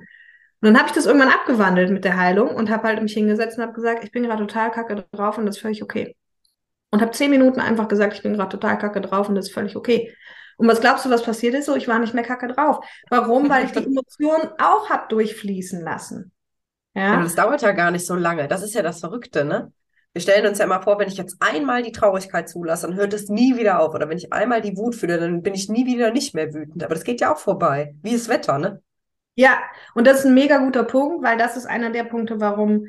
[0.62, 3.58] Und dann habe ich das irgendwann abgewandelt mit der Heilung und habe halt mich hingesetzt
[3.58, 6.16] und habe gesagt, ich bin gerade total kacke drauf und das ist völlig okay.
[6.90, 9.54] Und habe zehn Minuten einfach gesagt, ich bin gerade total kacke drauf und das ist
[9.54, 10.16] völlig okay.
[10.58, 11.66] Und was glaubst du, was passiert ist?
[11.66, 12.86] So, ich war nicht mehr kacke drauf.
[13.10, 13.50] Warum?
[13.50, 16.32] Weil ich die Emotionen auch hab durchfließen lassen.
[16.96, 17.18] Ja.
[17.18, 18.48] Und das dauert ja gar nicht so lange.
[18.48, 19.72] Das ist ja das Verrückte, ne?
[20.14, 23.14] Wir stellen uns ja immer vor, wenn ich jetzt einmal die Traurigkeit zulasse, dann hört
[23.14, 23.96] es nie wieder auf.
[23.96, 26.84] Oder wenn ich einmal die Wut fühle, dann bin ich nie wieder nicht mehr wütend.
[26.84, 27.96] Aber das geht ja auch vorbei.
[28.04, 28.82] Wie das Wetter, ne?
[29.36, 29.58] Ja,
[29.96, 32.86] und das ist ein mega guter Punkt, weil das ist einer der Punkte, warum,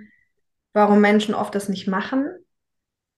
[0.74, 2.28] warum Menschen oft das nicht machen.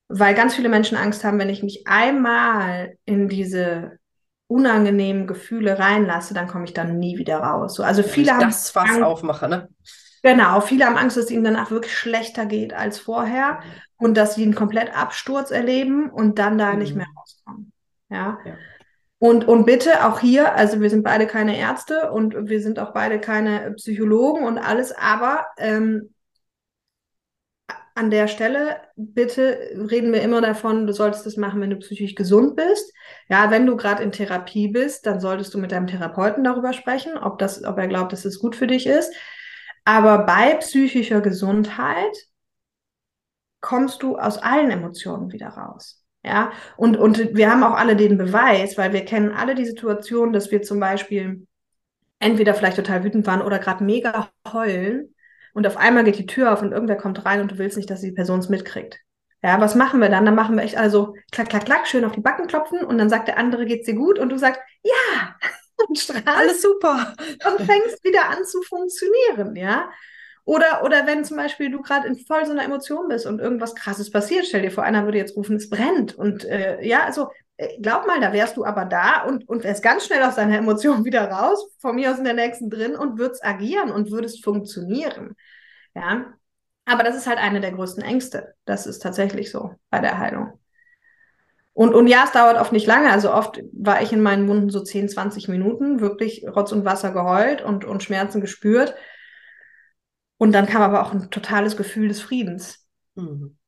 [0.09, 3.99] Weil ganz viele Menschen Angst haben, wenn ich mich einmal in diese
[4.47, 7.75] unangenehmen Gefühle reinlasse, dann komme ich dann nie wieder raus.
[7.75, 9.69] So, also viele haben das Fass aufmache, ne?
[10.27, 13.61] Genau, viele haben Angst, dass es ihnen danach wirklich schlechter geht als vorher
[13.97, 16.81] und dass sie einen komplett Absturz erleben und dann da mhm.
[16.81, 17.73] nicht mehr rauskommen.
[18.09, 18.41] Ja?
[18.45, 18.57] ja.
[19.19, 22.93] Und, und bitte auch hier, also wir sind beide keine Ärzte und wir sind auch
[22.93, 26.13] beide keine Psychologen und alles, aber ähm,
[27.95, 32.17] an der Stelle, bitte reden wir immer davon, du solltest das machen, wenn du psychisch
[32.17, 32.93] gesund bist.
[33.29, 37.17] Ja, wenn du gerade in Therapie bist, dann solltest du mit deinem Therapeuten darüber sprechen,
[37.17, 39.15] ob das, ob er glaubt, dass es gut für dich ist.
[39.87, 42.17] Aber bei psychischer Gesundheit
[43.61, 46.05] kommst du aus allen Emotionen wieder raus.
[46.25, 50.33] Ja, und, und wir haben auch alle den Beweis, weil wir kennen alle die Situation,
[50.33, 51.47] dass wir zum Beispiel
[52.19, 55.15] entweder vielleicht total wütend waren oder gerade mega heulen
[55.55, 57.89] und auf einmal geht die Tür auf und irgendwer kommt rein und du willst nicht,
[57.89, 58.99] dass die Person es mitkriegt.
[59.41, 60.25] Ja, was machen wir dann?
[60.25, 63.09] Dann machen wir echt also klack, klack, klack, schön auf die Backen klopfen und dann
[63.09, 64.19] sagt der andere, geht's dir gut?
[64.19, 65.37] Und du sagst, ja,
[65.95, 66.27] strahlst.
[66.27, 67.15] Alles super.
[67.19, 69.91] Und fängst wieder an zu funktionieren, ja.
[70.45, 73.75] Oder, oder wenn zum Beispiel du gerade in voll so einer Emotion bist und irgendwas
[73.75, 76.15] krasses passiert, stell dir vor, einer würde jetzt rufen, es brennt.
[76.15, 79.83] Und äh, ja, also äh, glaub mal, da wärst du aber da und, und wärst
[79.83, 83.19] ganz schnell aus deiner Emotion wieder raus, von mir aus in der nächsten drin und
[83.19, 85.35] würdest agieren und würdest funktionieren.
[85.95, 86.35] Ja.
[86.85, 88.55] Aber das ist halt eine der größten Ängste.
[88.65, 90.61] Das ist tatsächlich so bei der Heilung.
[91.77, 93.13] Und, und ja, es dauert oft nicht lange.
[93.13, 97.13] Also oft war ich in meinen Wunden so 10, 20 Minuten, wirklich Rotz und Wasser
[97.13, 98.95] geheult und, und Schmerzen gespürt.
[100.39, 102.89] Und dann kam aber auch ein totales Gefühl des Friedens.
[103.15, 103.59] Mhm.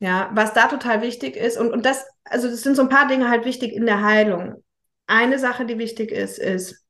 [0.00, 3.06] Ja, was da total wichtig ist, und, und das, also das sind so ein paar
[3.06, 4.64] Dinge halt wichtig in der Heilung.
[5.06, 6.86] Eine Sache, die wichtig ist, ist,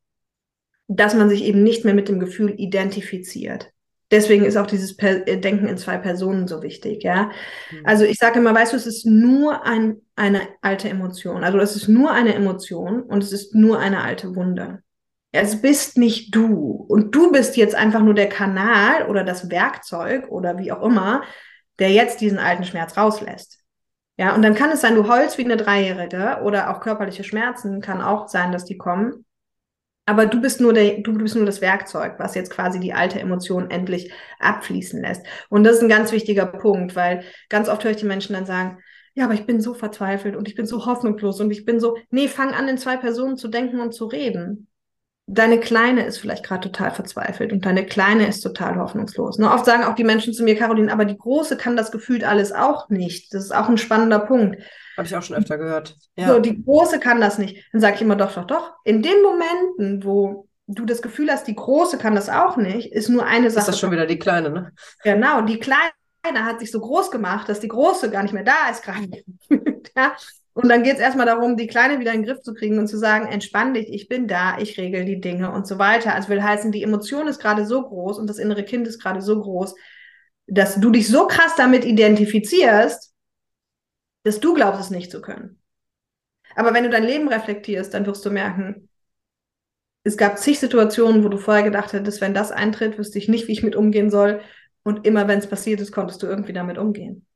[0.86, 3.72] dass man sich eben nicht mehr mit dem Gefühl identifiziert.
[4.10, 7.30] Deswegen ist auch dieses per äh, Denken in zwei Personen so wichtig, ja.
[7.70, 7.82] Mhm.
[7.84, 11.44] Also ich sage immer, weißt du, es ist nur ein, eine alte Emotion.
[11.44, 14.82] Also es ist nur eine Emotion und es ist nur eine alte Wunde.
[15.30, 16.86] Es bist nicht du.
[16.88, 21.22] Und du bist jetzt einfach nur der Kanal oder das Werkzeug oder wie auch immer,
[21.78, 23.58] der jetzt diesen alten Schmerz rauslässt.
[24.16, 27.80] Ja, und dann kann es sein, du heulst wie eine Dreijährige oder auch körperliche Schmerzen
[27.80, 29.24] kann auch sein, dass die kommen.
[30.08, 33.20] Aber du bist nur der, du bist nur das Werkzeug, was jetzt quasi die alte
[33.20, 35.26] Emotion endlich abfließen lässt.
[35.50, 38.46] Und das ist ein ganz wichtiger Punkt, weil ganz oft höre ich die Menschen dann
[38.46, 38.78] sagen,
[39.12, 41.98] ja, aber ich bin so verzweifelt und ich bin so hoffnungslos und ich bin so,
[42.08, 44.68] nee, fang an, in zwei Personen zu denken und zu reden.
[45.26, 49.36] Deine Kleine ist vielleicht gerade total verzweifelt und deine Kleine ist total hoffnungslos.
[49.36, 49.52] Ne?
[49.52, 52.52] Oft sagen auch die Menschen zu mir, Caroline, aber die Große kann das gefühlt alles
[52.52, 53.34] auch nicht.
[53.34, 54.56] Das ist auch ein spannender Punkt.
[54.98, 55.96] Habe ich auch schon öfter gehört.
[56.16, 56.28] Ja.
[56.28, 57.64] So, die Große kann das nicht.
[57.72, 58.72] Dann sage ich immer, doch, doch, doch.
[58.84, 63.08] In den Momenten, wo du das Gefühl hast, die Große kann das auch nicht, ist
[63.08, 63.60] nur eine Sache.
[63.60, 64.72] Ist das schon wieder die Kleine, ne?
[65.02, 65.92] Genau, die Kleine
[66.24, 69.08] hat sich so groß gemacht, dass die Große gar nicht mehr da ist gerade.
[69.96, 70.14] ja?
[70.52, 72.88] Und dann geht es erstmal darum, die Kleine wieder in den Griff zu kriegen und
[72.88, 76.14] zu sagen, entspann dich, ich bin da, ich regel die Dinge und so weiter.
[76.14, 79.22] Also will heißen, die Emotion ist gerade so groß und das innere Kind ist gerade
[79.22, 79.76] so groß,
[80.48, 83.12] dass du dich so krass damit identifizierst,
[84.28, 85.58] dass du glaubst, es nicht zu können.
[86.54, 88.88] Aber wenn du dein Leben reflektierst, dann wirst du merken,
[90.04, 93.48] es gab zig Situationen, wo du vorher gedacht hättest, wenn das eintritt, wüsste ich nicht,
[93.48, 94.40] wie ich mit umgehen soll.
[94.82, 97.26] Und immer wenn es passiert ist, konntest du irgendwie damit umgehen.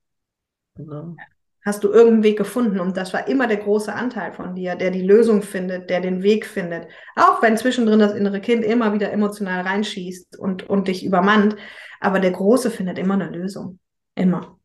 [0.76, 1.16] Genau.
[1.64, 2.80] Hast du irgendeinen Weg gefunden?
[2.80, 6.22] Und das war immer der große Anteil von dir, der die Lösung findet, der den
[6.22, 6.88] Weg findet.
[7.14, 11.57] Auch wenn zwischendrin das innere Kind immer wieder emotional reinschießt und, und dich übermannt.
[12.01, 13.78] Aber der Große findet immer eine Lösung.
[14.14, 14.59] Immer.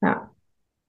[0.00, 0.30] Ja.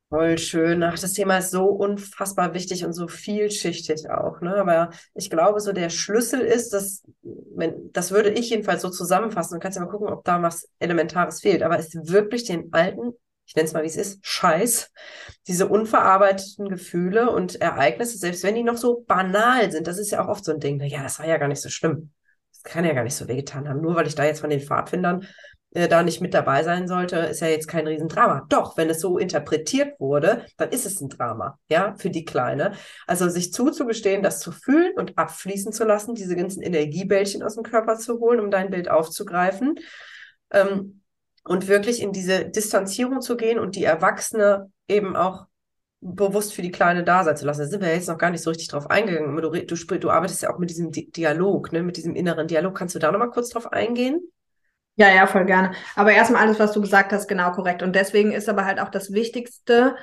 [0.09, 0.81] Voll schön.
[0.81, 4.41] Ach, das Thema ist so unfassbar wichtig und so vielschichtig auch.
[4.41, 4.55] Ne?
[4.55, 9.53] Aber ich glaube, so der Schlüssel ist, dass, wenn, das würde ich jedenfalls so zusammenfassen.
[9.53, 11.61] Du kannst ja mal gucken, ob da was Elementares fehlt.
[11.61, 13.11] Aber es wirklich den alten,
[13.45, 14.91] ich nenne es mal wie es ist, Scheiß,
[15.47, 20.25] diese unverarbeiteten Gefühle und Ereignisse, selbst wenn die noch so banal sind, das ist ja
[20.25, 20.81] auch oft so ein Ding.
[20.81, 22.11] Ja, das war ja gar nicht so schlimm.
[22.51, 23.81] Das kann ja gar nicht so wehgetan haben.
[23.81, 25.27] Nur weil ich da jetzt von den Pfadfindern
[25.71, 28.45] äh, da nicht mit dabei sein sollte, ist ja jetzt kein Riesendrama.
[28.49, 32.73] Doch, wenn es so interpretiert wurde, dann ist es ein Drama, ja, für die Kleine.
[33.05, 37.63] Also sich zuzugestehen, das zu fühlen und abfließen zu lassen, diese ganzen Energiebällchen aus dem
[37.63, 39.75] Körper zu holen, um dein Bild aufzugreifen.
[40.51, 41.01] Ähm,
[41.43, 45.47] und wirklich in diese Distanzierung zu gehen und die Erwachsene eben auch
[46.01, 47.61] bewusst für die Kleine da sein zu lassen.
[47.61, 49.35] Da sind wir jetzt noch gar nicht so richtig drauf eingegangen.
[49.35, 52.75] Du, du, du arbeitest ja auch mit diesem Dialog, ne, mit diesem inneren Dialog.
[52.75, 54.21] Kannst du da nochmal kurz drauf eingehen?
[54.99, 55.71] Ja, ja, voll gerne.
[55.95, 57.81] Aber erstmal alles, was du gesagt hast, genau korrekt.
[57.83, 59.95] Und deswegen ist aber halt auch das Wichtigste,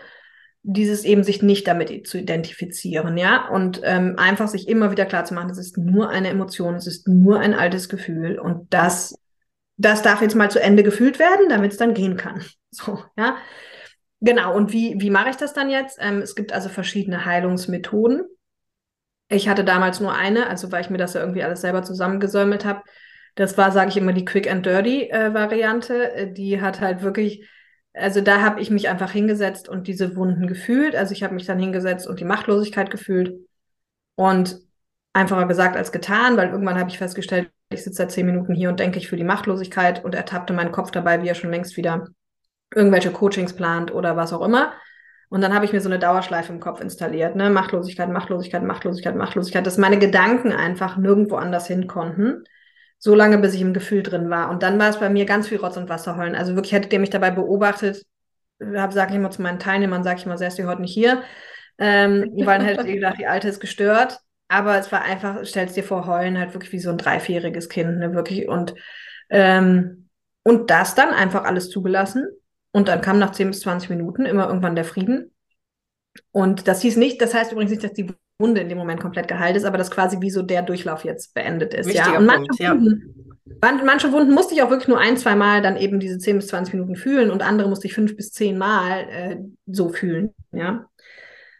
[0.62, 5.24] dieses eben sich nicht damit zu identifizieren, ja, und ähm, einfach sich immer wieder klar
[5.24, 9.14] zu machen, es ist nur eine Emotion, es ist nur ein altes Gefühl und das,
[9.76, 12.42] das darf jetzt mal zu Ende gefühlt werden, damit es dann gehen kann.
[12.72, 13.38] So, ja.
[14.20, 14.54] Genau.
[14.54, 15.98] Und wie, wie mache ich das dann jetzt?
[16.00, 18.22] Ähm, es gibt also verschiedene Heilungsmethoden.
[19.28, 22.66] Ich hatte damals nur eine, also weil ich mir das ja irgendwie alles selber zusammengesäumelt
[22.66, 22.82] habe.
[23.36, 26.12] Das war, sage ich immer, die Quick and Dirty äh, Variante.
[26.12, 27.46] Äh, die hat halt wirklich,
[27.92, 30.96] also da habe ich mich einfach hingesetzt und diese Wunden gefühlt.
[30.96, 33.34] Also ich habe mich dann hingesetzt und die Machtlosigkeit gefühlt.
[34.16, 34.58] Und
[35.12, 38.70] einfacher gesagt als getan, weil irgendwann habe ich festgestellt, ich sitze seit zehn Minuten hier
[38.70, 41.76] und denke ich für die Machtlosigkeit und ertappte meinen Kopf dabei, wie er schon längst
[41.76, 42.06] wieder
[42.74, 44.72] irgendwelche Coachings plant oder was auch immer.
[45.28, 47.50] Und dann habe ich mir so eine Dauerschleife im Kopf installiert, ne?
[47.50, 52.44] Machtlosigkeit, Machtlosigkeit, Machtlosigkeit, Machtlosigkeit, dass meine Gedanken einfach nirgendwo anders hin konnten
[52.98, 54.50] so lange, bis ich im Gefühl drin war.
[54.50, 56.34] Und dann war es bei mir ganz viel Rotz und Wasser heulen.
[56.34, 58.04] Also wirklich hättet ihr mich dabei beobachtet,
[58.60, 61.22] habe, sage ich immer zu meinen Teilnehmern, sage ich mal, sehr ist heute nicht hier.
[61.78, 64.20] Ähm, weil dann hättet ihr gedacht, die Alte ist gestört.
[64.48, 67.98] Aber es war einfach, stellst dir vor, heulen halt wirklich wie so ein dreivierjähriges Kind,
[67.98, 68.48] ne, wirklich.
[68.48, 68.74] Und,
[69.28, 70.08] ähm,
[70.44, 72.28] und das dann einfach alles zugelassen.
[72.70, 75.34] Und dann kam nach 10 bis 20 Minuten immer irgendwann der Frieden.
[76.30, 78.06] Und das hieß nicht, das heißt übrigens nicht, dass die
[78.38, 81.34] Wunde in dem Moment komplett geheilt ist, aber dass quasi wie so der Durchlauf jetzt
[81.34, 81.86] beendet ist.
[81.86, 83.84] Wichtiger ja, und manche, Punkt, Wunden, ja.
[83.84, 86.48] manche Wunden musste ich auch wirklich nur ein, zwei Mal dann eben diese 10 bis
[86.48, 90.34] 20 Minuten fühlen und andere musste ich fünf bis zehn Mal äh, so fühlen.
[90.52, 90.86] Ja.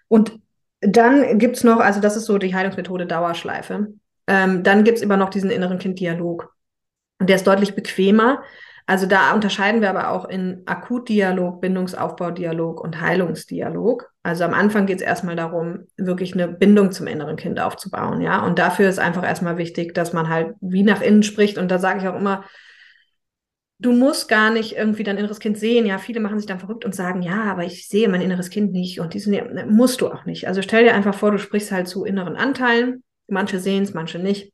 [0.08, 0.38] Und
[0.80, 3.88] dann gibt es noch, also das ist so die Heilungsmethode Dauerschleife.
[4.26, 6.52] Ähm, dann gibt es immer noch diesen inneren Kind-Dialog.
[7.18, 8.42] Und der ist deutlich bequemer,
[8.88, 14.12] Also da unterscheiden wir aber auch in Akutdialog, Bindungsaufbaudialog und Heilungsdialog.
[14.22, 18.46] Also am Anfang geht es erstmal darum, wirklich eine Bindung zum inneren Kind aufzubauen, ja.
[18.46, 21.58] Und dafür ist einfach erstmal wichtig, dass man halt wie nach innen spricht.
[21.58, 22.44] Und da sage ich auch immer,
[23.78, 25.84] du musst gar nicht irgendwie dein inneres Kind sehen.
[25.84, 28.72] Ja, viele machen sich dann verrückt und sagen, ja, aber ich sehe mein inneres Kind
[28.72, 29.00] nicht.
[29.00, 30.46] Und diesen ne, musst du auch nicht.
[30.46, 33.02] Also stell dir einfach vor, du sprichst halt zu inneren Anteilen.
[33.26, 34.52] Manche sehen es, manche nicht.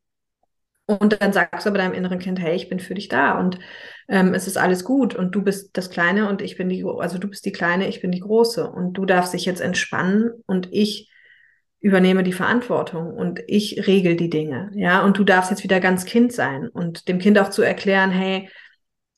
[0.87, 3.59] Und dann sagst du aber deinem inneren Kind, hey, ich bin für dich da und
[4.09, 7.19] ähm, es ist alles gut und du bist das Kleine und ich bin die, also
[7.19, 10.69] du bist die Kleine, ich bin die Große und du darfst dich jetzt entspannen und
[10.73, 11.11] ich
[11.81, 16.05] übernehme die Verantwortung und ich regel die Dinge, ja, und du darfst jetzt wieder ganz
[16.05, 18.49] Kind sein und dem Kind auch zu erklären, hey,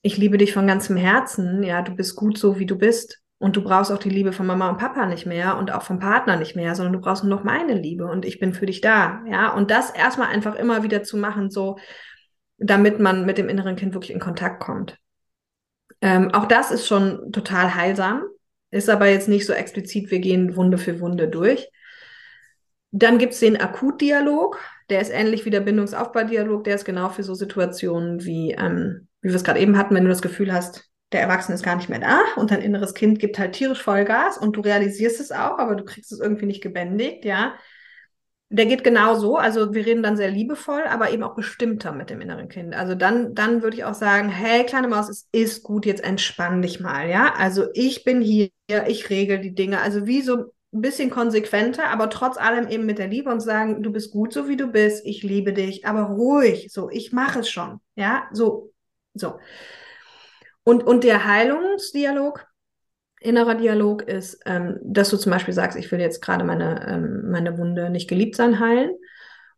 [0.01, 3.57] ich liebe dich von ganzem Herzen, ja, du bist gut so, wie du bist und
[3.57, 6.37] du brauchst auch die Liebe von Mama und Papa nicht mehr und auch vom Partner
[6.37, 9.23] nicht mehr, sondern du brauchst nur noch meine Liebe und ich bin für dich da.
[9.31, 11.77] Ja, und das erstmal einfach immer wieder zu machen, so,
[12.59, 14.99] damit man mit dem inneren Kind wirklich in Kontakt kommt.
[16.01, 18.25] Ähm, auch das ist schon total heilsam,
[18.71, 21.69] ist aber jetzt nicht so explizit, wir gehen Wunde für Wunde durch.
[22.91, 27.23] Dann gibt es den Akutdialog, der ist ähnlich wie der Bindungsaufbaudialog, der ist genau für
[27.23, 30.91] so Situationen wie, ähm, wie wir es gerade eben hatten, wenn du das Gefühl hast,
[31.13, 34.37] der Erwachsene ist gar nicht mehr da und dein inneres Kind gibt halt tierisch Vollgas
[34.37, 37.55] und du realisierst es auch, aber du kriegst es irgendwie nicht gebändigt, ja.
[38.51, 42.11] Der geht genau so, also wir reden dann sehr liebevoll, aber eben auch bestimmter mit
[42.11, 42.75] dem inneren Kind.
[42.75, 46.63] Also dann, dann würde ich auch sagen, hey, kleine Maus, es ist gut, jetzt entspann
[46.63, 47.35] dich mal, ja.
[47.37, 48.51] Also ich bin hier,
[48.87, 50.37] ich regel die Dinge, also wie so
[50.73, 54.33] ein bisschen konsequenter, aber trotz allem eben mit der Liebe und sagen, du bist gut
[54.33, 58.29] so wie du bist, ich liebe dich, aber ruhig, so, ich mache es schon, ja,
[58.33, 58.73] so,
[59.15, 59.39] so.
[60.65, 62.47] Und, und der Heilungsdialog,
[63.25, 67.31] innerer Dialog ist, ähm, dass du zum Beispiel sagst, ich will jetzt gerade meine, ähm,
[67.31, 68.93] meine Wunde nicht geliebt sein heilen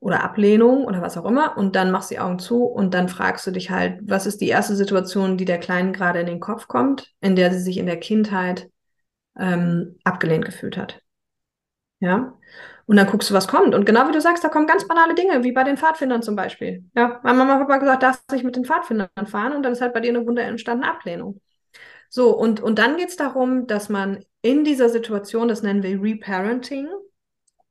[0.00, 3.08] oder Ablehnung oder was auch immer und dann machst du die Augen zu und dann
[3.08, 6.40] fragst du dich halt, was ist die erste Situation, die der Kleinen gerade in den
[6.40, 8.70] Kopf kommt, in der sie sich in der Kindheit
[9.38, 11.02] ähm, abgelehnt gefühlt hat.
[12.00, 12.34] Ja.
[12.86, 13.74] Und dann guckst du, was kommt.
[13.74, 16.36] Und genau wie du sagst, da kommen ganz banale Dinge, wie bei den Pfadfindern zum
[16.36, 16.84] Beispiel.
[16.94, 19.80] Ja, meine Mama und Papa gesagt, darfst nicht mit den Pfadfindern fahren und dann ist
[19.80, 21.40] halt bei dir eine Wunder entstanden Ablehnung.
[22.08, 26.00] So, und, und dann geht es darum, dass man in dieser Situation, das nennen wir
[26.00, 26.88] Reparenting,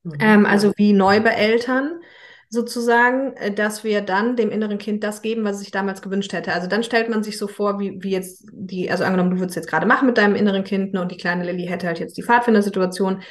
[0.03, 0.17] mhm.
[0.19, 2.01] ähm, also wie Neubeeltern,
[2.49, 6.33] sozusagen, äh, dass wir dann dem inneren Kind das geben, was es sich damals gewünscht
[6.33, 6.53] hätte.
[6.53, 9.55] Also dann stellt man sich so vor, wie, wie jetzt die, also angenommen, du würdest
[9.55, 12.17] jetzt gerade machen mit deinem inneren Kind ne, und die kleine Lilly hätte halt jetzt
[12.17, 13.21] die Pfadfindersituation.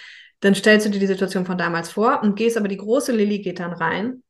[0.40, 3.38] Dann stellst du dir die Situation von damals vor und gehst aber die große Lilly
[3.38, 4.22] geht dann rein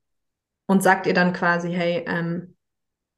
[0.66, 2.56] und sagt ihr dann quasi, hey, ähm,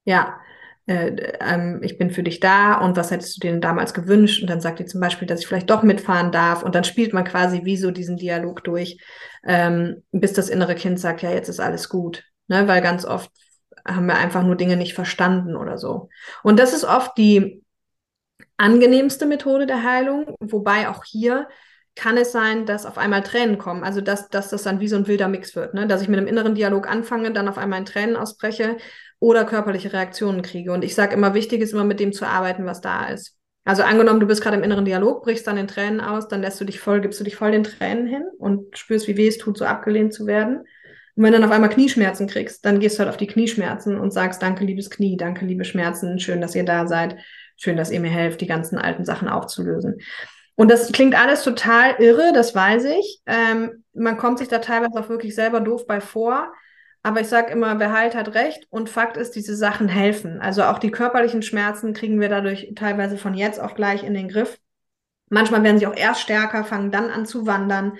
[0.05, 0.41] ja,
[0.87, 4.41] äh, ähm, ich bin für dich da und was hättest du denn damals gewünscht?
[4.41, 7.13] Und dann sagt ihr zum Beispiel, dass ich vielleicht doch mitfahren darf und dann spielt
[7.13, 8.99] man quasi wie so diesen Dialog durch,
[9.45, 12.25] ähm, bis das innere Kind sagt, ja, jetzt ist alles gut.
[12.47, 12.69] Ne?
[12.69, 13.31] Weil ganz oft
[13.87, 16.09] haben wir einfach nur Dinge nicht verstanden oder so.
[16.43, 17.65] Und das ist oft die
[18.57, 21.49] angenehmste Methode der Heilung, wobei auch hier
[21.95, 23.83] kann es sein, dass auf einmal Tränen kommen.
[23.83, 25.87] Also dass, dass das dann wie so ein wilder Mix wird, ne?
[25.87, 28.77] Dass ich mit einem inneren Dialog anfange, dann auf einmal in Tränen ausbreche
[29.27, 30.71] oder körperliche Reaktionen kriege.
[30.71, 33.35] Und ich sage immer, wichtig ist immer mit dem zu arbeiten, was da ist.
[33.65, 36.61] Also angenommen, du bist gerade im inneren Dialog, brichst dann in Tränen aus, dann lässt
[36.61, 39.39] du dich voll, gibst du dich voll den Tränen hin und spürst, wie weh es
[39.39, 40.59] tut, so abgelehnt zu werden.
[40.59, 43.99] Und wenn du dann auf einmal Knieschmerzen kriegst, dann gehst du halt auf die Knieschmerzen
[43.99, 47.17] und sagst, danke, liebes Knie, danke, liebe Schmerzen, schön, dass ihr da seid,
[47.57, 49.99] schön, dass ihr mir helft, die ganzen alten Sachen aufzulösen.
[50.55, 53.23] Und das klingt alles total irre, das weiß ich.
[53.27, 56.53] Ähm, man kommt sich da teilweise auch wirklich selber doof bei vor.
[57.07, 58.67] Aber ich sage immer, wer heilt, hat recht.
[58.69, 60.41] Und Fakt ist, diese Sachen helfen.
[60.41, 64.27] Also auch die körperlichen Schmerzen kriegen wir dadurch teilweise von jetzt auf gleich in den
[64.27, 64.59] Griff.
[65.29, 67.93] Manchmal werden sie auch erst stärker, fangen dann an zu wandern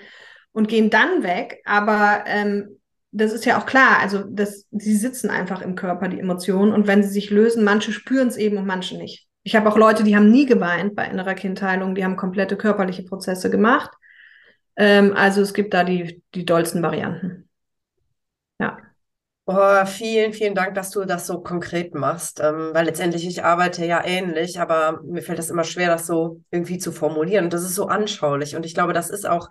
[0.51, 1.61] und gehen dann weg.
[1.63, 2.79] Aber ähm,
[3.11, 3.99] das ist ja auch klar.
[4.01, 6.73] Also das, sie sitzen einfach im Körper, die Emotionen.
[6.73, 9.25] Und wenn sie sich lösen, manche spüren es eben und manche nicht.
[9.43, 13.03] Ich habe auch Leute, die haben nie geweint bei innerer Kindheilung, die haben komplette körperliche
[13.03, 13.91] Prozesse gemacht.
[14.75, 17.46] Ähm, also es gibt da die, die dollsten Varianten.
[19.49, 23.85] Oh, vielen, vielen Dank, dass du das so konkret machst, ähm, weil letztendlich ich arbeite
[23.85, 27.45] ja ähnlich, aber mir fällt das immer schwer, das so irgendwie zu formulieren.
[27.45, 28.57] Und das ist so anschaulich.
[28.57, 29.49] Und ich glaube, das ist auch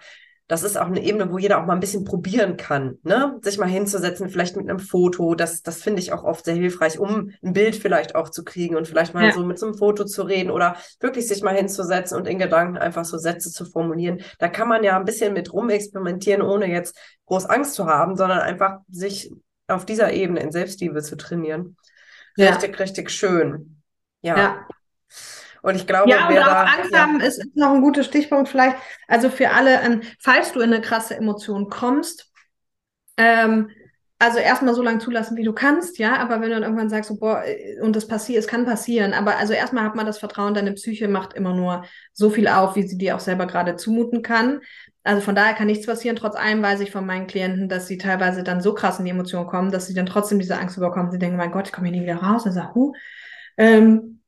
[0.48, 3.36] das ist auch eine Ebene, wo jeder auch mal ein bisschen probieren kann, ne?
[3.42, 5.34] Sich mal hinzusetzen, vielleicht mit einem Foto.
[5.34, 8.76] Das, das finde ich auch oft sehr hilfreich, um ein Bild vielleicht auch zu kriegen
[8.76, 9.32] und vielleicht mal ja.
[9.32, 12.78] so mit so einem Foto zu reden oder wirklich sich mal hinzusetzen und in Gedanken
[12.78, 14.20] einfach so Sätze zu formulieren.
[14.38, 18.38] Da kann man ja ein bisschen mit rumexperimentieren, ohne jetzt groß Angst zu haben, sondern
[18.38, 19.32] einfach sich
[19.68, 21.76] auf dieser Ebene in Selbstliebe zu trainieren.
[22.38, 22.78] Richtig, ja.
[22.78, 23.82] richtig schön.
[24.22, 24.36] ja.
[24.36, 24.66] ja.
[25.62, 27.00] Und ich glaube, ja, und auch da, Angst ja.
[27.00, 28.76] haben ist, ist, noch ein guter Stichpunkt vielleicht.
[29.08, 32.30] Also für alle, ähm, falls du in eine krasse Emotion kommst,
[33.16, 33.70] ähm,
[34.20, 37.08] also erstmal so lange zulassen, wie du kannst, ja, aber wenn du dann irgendwann sagst,
[37.08, 40.18] so, boah, äh, und das passiert, es kann passieren, aber also erstmal hat man das
[40.18, 43.74] Vertrauen, deine Psyche macht immer nur so viel auf, wie sie dir auch selber gerade
[43.74, 44.60] zumuten kann.
[45.06, 46.16] Also von daher kann nichts passieren.
[46.16, 49.10] Trotz allem weiß ich von meinen Klienten, dass sie teilweise dann so krass in die
[49.10, 51.12] Emotionen kommen, dass sie dann trotzdem diese Angst überkommen.
[51.12, 52.44] Sie denken, mein Gott, ich komme hier nie wieder raus.
[52.44, 52.92] Und sag, huh.
[53.56, 54.20] Ähm,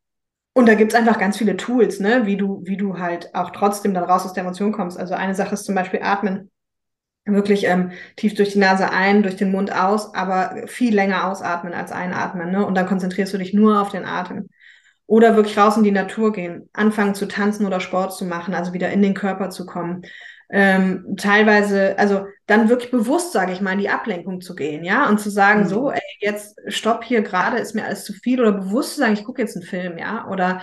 [0.54, 3.94] und da gibt's einfach ganz viele Tools, ne, wie du, wie du halt auch trotzdem
[3.94, 4.98] dann raus aus der Emotion kommst.
[4.98, 6.50] Also eine Sache ist zum Beispiel Atmen
[7.24, 11.74] wirklich ähm, tief durch die Nase ein, durch den Mund aus, aber viel länger ausatmen
[11.74, 12.50] als einatmen.
[12.50, 12.64] Ne?
[12.64, 14.48] Und dann konzentrierst du dich nur auf den Atem.
[15.06, 18.72] Oder wirklich raus in die Natur gehen, anfangen zu tanzen oder Sport zu machen, also
[18.74, 20.02] wieder in den Körper zu kommen.
[20.50, 25.08] Ähm, teilweise, also dann wirklich bewusst, sage ich mal, in die Ablenkung zu gehen, ja,
[25.08, 25.66] und zu sagen, mhm.
[25.66, 29.12] so, ey, jetzt stopp hier gerade, ist mir alles zu viel, oder bewusst zu sagen,
[29.12, 30.62] ich gucke jetzt einen Film, ja, oder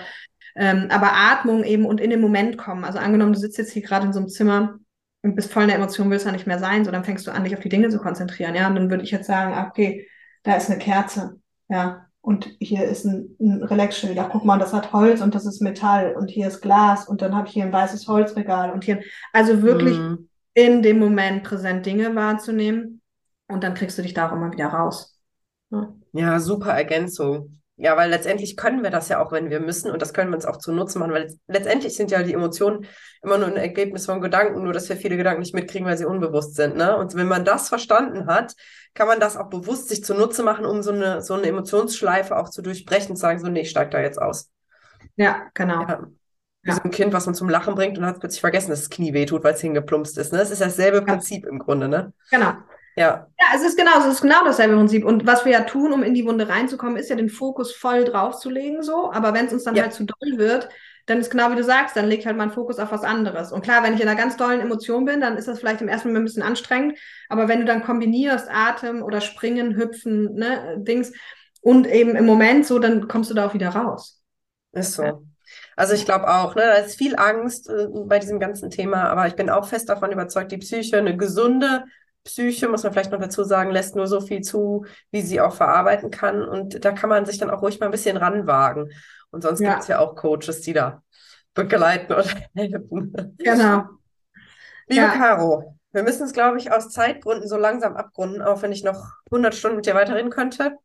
[0.56, 2.84] ähm, aber Atmung eben und in den Moment kommen.
[2.84, 4.78] Also angenommen, du sitzt jetzt hier gerade in so einem Zimmer
[5.22, 7.30] und bist voll in der Emotion, willst du nicht mehr sein, so dann fängst du
[7.30, 8.66] an, dich auf die Dinge zu konzentrieren, ja.
[8.66, 10.08] Und dann würde ich jetzt sagen, ah, okay,
[10.42, 12.05] da ist eine Kerze, ja.
[12.26, 14.18] Und hier ist ein, ein Relaxschild.
[14.18, 17.22] Da guck mal, das hat Holz und das ist Metall und hier ist Glas und
[17.22, 19.00] dann habe ich hier ein weißes Holzregal und hier,
[19.32, 20.28] also wirklich mm.
[20.54, 23.00] in dem Moment präsent Dinge wahrzunehmen
[23.46, 25.20] und dann kriegst du dich da auch immer wieder raus.
[25.70, 27.55] Ja, ja super Ergänzung.
[27.78, 30.36] Ja, weil letztendlich können wir das ja auch, wenn wir müssen, und das können wir
[30.36, 32.86] uns auch zu Nutzen machen, weil letztendlich sind ja die Emotionen
[33.22, 36.06] immer nur ein Ergebnis von Gedanken, nur dass wir viele Gedanken nicht mitkriegen, weil sie
[36.06, 36.76] unbewusst sind.
[36.76, 36.96] Ne?
[36.96, 38.54] Und wenn man das verstanden hat,
[38.94, 42.48] kann man das auch bewusst sich zunutze machen, um so eine, so eine Emotionsschleife auch
[42.48, 44.50] zu durchbrechen und sagen, so, nee, ich steig da jetzt aus.
[45.16, 45.82] Ja, genau.
[45.82, 46.06] Ja.
[46.62, 48.90] Wie so ein Kind, was man zum Lachen bringt und hat plötzlich vergessen, dass das
[48.90, 50.32] Knie wehtut, weil es hingeplumpst ist.
[50.32, 50.38] Ne?
[50.38, 52.14] Das ist dasselbe Prinzip im Grunde, ne?
[52.30, 52.54] Genau.
[52.96, 53.26] Ja.
[53.38, 55.04] Ja, es ist genau, es ist genau dasselbe Prinzip.
[55.04, 58.04] Und was wir ja tun, um in die Wunde reinzukommen, ist ja den Fokus voll
[58.04, 59.12] draufzulegen, so.
[59.12, 59.82] Aber wenn es uns dann ja.
[59.82, 60.68] halt zu doll wird,
[61.04, 63.52] dann ist genau wie du sagst, dann legt halt mein Fokus auf was anderes.
[63.52, 65.88] Und klar, wenn ich in einer ganz dollen Emotion bin, dann ist das vielleicht im
[65.88, 66.98] ersten Moment ein bisschen anstrengend.
[67.28, 71.12] Aber wenn du dann kombinierst, Atem oder Springen, Hüpfen, ne, Dings,
[71.60, 74.22] und eben im Moment so, dann kommst du da auch wieder raus.
[74.72, 75.02] Ist so.
[75.02, 75.18] Ja.
[75.76, 79.26] Also ich glaube auch, ne, da ist viel Angst äh, bei diesem ganzen Thema, aber
[79.26, 81.84] ich bin auch fest davon überzeugt, die Psyche, eine gesunde
[82.26, 85.54] Psyche, muss man vielleicht noch dazu sagen, lässt nur so viel zu, wie sie auch
[85.54, 86.42] verarbeiten kann.
[86.42, 88.90] Und da kann man sich dann auch ruhig mal ein bisschen ranwagen.
[89.30, 89.70] Und sonst ja.
[89.70, 91.02] gibt es ja auch Coaches, die da
[91.54, 93.36] begleiten und helfen.
[93.38, 93.84] Genau.
[94.88, 95.08] Liebe ja.
[95.08, 99.12] Caro, wir müssen es, glaube ich, aus Zeitgründen so langsam abrunden, auch wenn ich noch
[99.30, 100.76] 100 Stunden mit dir weiterreden könnte.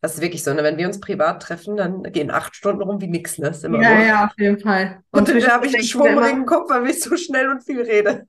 [0.00, 0.62] Das ist wirklich so, ne?
[0.62, 3.36] wenn wir uns privat treffen, dann gehen acht Stunden rum wie nix.
[3.38, 3.48] Ne?
[3.48, 4.06] Ist immer ja, so.
[4.06, 5.02] ja, auf jeden Fall.
[5.10, 8.26] Und, und da habe ich einen schwummrigen Kopf, weil ich so schnell und viel rede.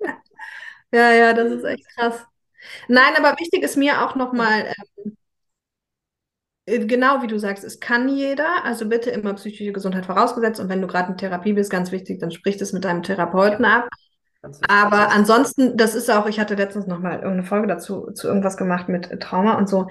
[0.94, 2.24] Ja, ja, das ist echt krass.
[2.88, 4.72] Nein, aber wichtig ist mir auch nochmal,
[5.04, 5.16] ähm,
[6.66, 10.68] äh, genau wie du sagst, es kann jeder, also bitte immer psychische Gesundheit vorausgesetzt und
[10.68, 13.88] wenn du gerade in Therapie bist, ganz wichtig, dann sprich das mit deinem Therapeuten ab.
[14.68, 18.88] Aber ansonsten, das ist auch, ich hatte letztens nochmal irgendeine Folge dazu, zu irgendwas gemacht
[18.88, 19.88] mit Trauma und so.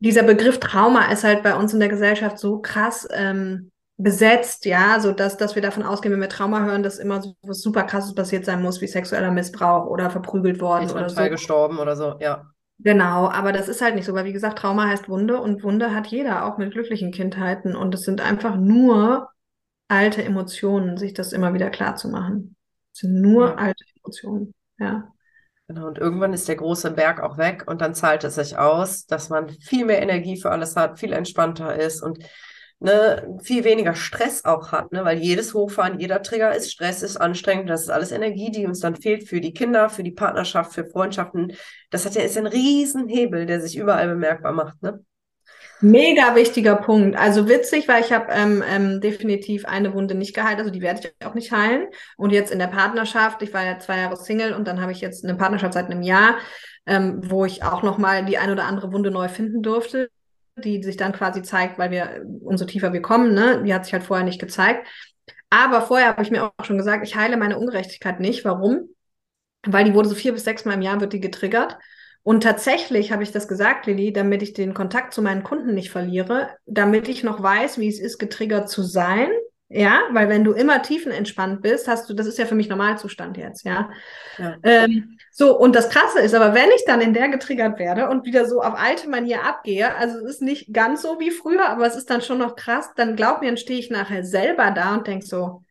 [0.00, 3.70] Dieser Begriff Trauma ist halt bei uns in der Gesellschaft so krass ähm,
[4.02, 7.34] besetzt, ja, so dass, dass wir davon ausgehen, wenn wir Trauma hören, dass immer so
[7.42, 11.22] was super krasses passiert sein muss, wie sexueller Missbrauch oder verprügelt worden oder so.
[11.28, 12.50] gestorben oder so, ja.
[12.78, 15.94] Genau, aber das ist halt nicht so, weil wie gesagt, Trauma heißt Wunde und Wunde
[15.94, 19.28] hat jeder, auch mit glücklichen Kindheiten und es sind einfach nur
[19.88, 22.56] alte Emotionen, sich das immer wieder klar zu machen.
[22.94, 23.54] Es sind nur ja.
[23.56, 25.12] alte Emotionen, ja.
[25.68, 29.06] Genau, und irgendwann ist der große Berg auch weg und dann zahlt es sich aus,
[29.06, 32.24] dass man viel mehr Energie für alles hat, viel entspannter ist und
[32.80, 37.18] ne, viel weniger Stress auch hat, ne, weil jedes Hochfahren, jeder Trigger ist Stress, ist
[37.18, 40.72] anstrengend, das ist alles Energie, die uns dann fehlt für die Kinder, für die Partnerschaft,
[40.72, 41.52] für Freundschaften.
[41.90, 45.04] Das hat ja ist ein Riesenhebel, der sich überall bemerkbar macht, ne?
[45.82, 47.16] Mega wichtiger Punkt.
[47.16, 51.00] Also witzig, weil ich habe ähm, ähm, definitiv eine Wunde nicht geheilt, also die werde
[51.18, 51.86] ich auch nicht heilen.
[52.18, 55.00] Und jetzt in der Partnerschaft, ich war ja zwei Jahre Single und dann habe ich
[55.00, 56.36] jetzt eine Partnerschaft seit einem Jahr,
[56.84, 60.10] ähm, wo ich auch noch mal die ein oder andere Wunde neu finden durfte
[60.60, 63.92] die sich dann quasi zeigt, weil wir, umso tiefer wir kommen, ne, die hat sich
[63.92, 64.86] halt vorher nicht gezeigt.
[65.50, 68.44] Aber vorher habe ich mir auch schon gesagt, ich heile meine Ungerechtigkeit nicht.
[68.44, 68.90] Warum?
[69.66, 71.76] Weil die wurde so vier bis sechs Mal im Jahr wird die getriggert.
[72.22, 75.90] Und tatsächlich habe ich das gesagt, Lilly, damit ich den Kontakt zu meinen Kunden nicht
[75.90, 79.30] verliere, damit ich noch weiß, wie es ist, getriggert zu sein,
[79.72, 83.36] ja, weil wenn du immer tiefenentspannt bist, hast du, das ist ja für mich Normalzustand
[83.36, 83.88] jetzt, ja.
[84.36, 84.56] ja.
[84.64, 88.26] Ähm, so, und das Krasse ist aber, wenn ich dann in der getriggert werde und
[88.26, 91.86] wieder so auf alte Manier abgehe, also es ist nicht ganz so wie früher, aber
[91.86, 94.94] es ist dann schon noch krass, dann glaub mir, dann stehe ich nachher selber da
[94.94, 95.62] und denk so,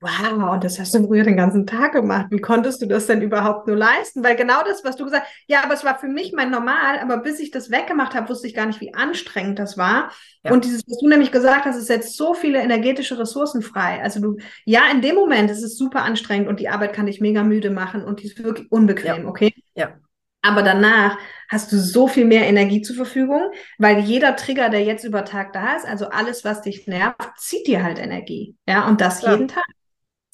[0.00, 2.26] wow, und das hast du früher den ganzen Tag gemacht.
[2.30, 4.22] Wie konntest du das denn überhaupt nur leisten?
[4.22, 6.98] Weil genau das, was du gesagt hast, ja, aber es war für mich mein Normal,
[7.00, 10.10] aber bis ich das weggemacht habe, wusste ich gar nicht, wie anstrengend das war.
[10.44, 10.52] Ja.
[10.52, 14.02] Und dieses, was du nämlich gesagt hast, es setzt so viele energetische Ressourcen frei.
[14.02, 17.20] Also du, ja, in dem Moment ist es super anstrengend und die Arbeit kann dich
[17.20, 19.28] mega müde machen und die ist wirklich unbequem, ja.
[19.28, 19.54] okay?
[19.74, 19.94] Ja.
[20.42, 21.18] Aber danach
[21.48, 25.52] hast du so viel mehr Energie zur Verfügung, weil jeder Trigger, der jetzt über Tag
[25.52, 28.56] da ist, also alles, was dich nervt, zieht dir halt Energie.
[28.68, 29.32] Ja, und das Klar.
[29.32, 29.64] jeden Tag.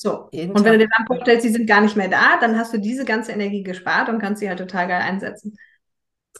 [0.02, 0.28] So.
[0.32, 0.72] Jeden und wenn Tag.
[0.72, 3.30] du dir dann vorstellst, sie sind gar nicht mehr da, dann hast du diese ganze
[3.30, 5.56] Energie gespart und kannst sie halt total geil einsetzen.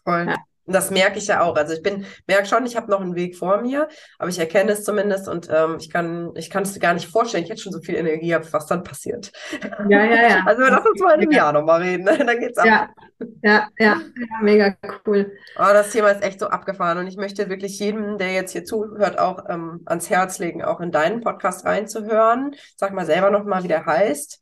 [0.04, 0.26] Voll.
[0.26, 0.36] Ja.
[0.72, 1.54] Und das merke ich ja auch.
[1.56, 4.72] Also ich bin, merke schon, ich habe noch einen Weg vor mir, aber ich erkenne
[4.72, 7.44] es zumindest und ähm, ich kann, ich kann es gar nicht vorstellen.
[7.44, 9.30] Ich hätte schon so viel Energie habe, was dann passiert.
[9.90, 10.42] Ja, ja, ja.
[10.46, 12.04] Also lass uns mal in einem Jahr nochmal reden.
[12.04, 12.16] Ne?
[12.26, 12.64] Dann geht's ab.
[12.64, 12.88] Ja,
[13.42, 14.74] ja, ja, ja, mega
[15.06, 15.30] cool.
[15.58, 18.64] Oh, das Thema ist echt so abgefahren und ich möchte wirklich jedem, der jetzt hier
[18.64, 22.54] zuhört, auch ähm, ans Herz legen, auch in deinen Podcast reinzuhören.
[22.78, 24.41] Sag mal selber nochmal, wie der heißt.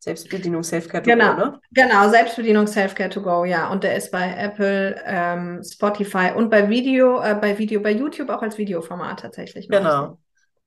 [0.00, 1.60] Selbstbedienung Selfcare to genau, go, ne?
[1.72, 3.70] Genau, Selbstbedienung Selfcare to go, ja.
[3.70, 8.30] Und der ist bei Apple, ähm, Spotify und bei Video, äh, bei Video, bei YouTube
[8.30, 9.68] auch als Videoformat tatsächlich.
[9.68, 10.18] Genau.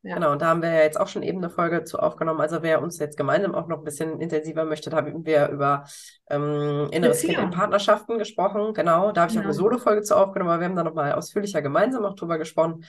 [0.04, 0.16] Ja.
[0.16, 2.42] Genau, und da haben wir ja jetzt auch schon eben eine Folge zu aufgenommen.
[2.42, 5.86] Also wer uns jetzt gemeinsam auch noch ein bisschen intensiver möchte, da haben wir über
[6.30, 8.74] ähm, inneres Kind in Partnerschaften gesprochen.
[8.74, 9.46] Genau, da habe ich genau.
[9.46, 9.54] auch eine.
[9.54, 12.84] Solo-Folge zu aufgenommen, aber wir haben da nochmal ausführlicher gemeinsam auch drüber gesprochen.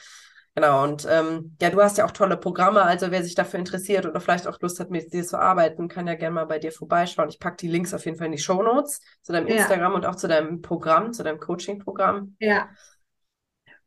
[0.57, 4.07] Genau, und ähm, ja, du hast ja auch tolle Programme, also wer sich dafür interessiert
[4.07, 6.71] oder vielleicht auch Lust hat, mit dir zu arbeiten, kann ja gerne mal bei dir
[6.71, 7.29] vorbeischauen.
[7.29, 9.57] Ich packe die Links auf jeden Fall in die Show Notes zu deinem ja.
[9.57, 12.37] Instagram und auch zu deinem Programm, zu deinem Coaching-Programm.
[12.39, 12.69] Ja.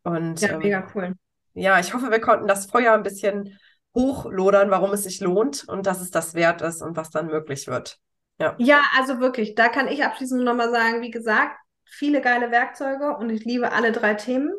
[0.03, 1.13] Und ja, ähm, mega cool.
[1.53, 3.57] Ja, ich hoffe, wir konnten das Feuer ein bisschen
[3.95, 7.68] hochlodern, warum es sich lohnt und dass es das wert ist und was dann möglich
[7.68, 7.97] wird.
[8.39, 13.15] Ja, ja also wirklich, da kann ich abschließend nochmal sagen, wie gesagt, viele geile Werkzeuge
[13.15, 14.51] und ich liebe alle drei Themen.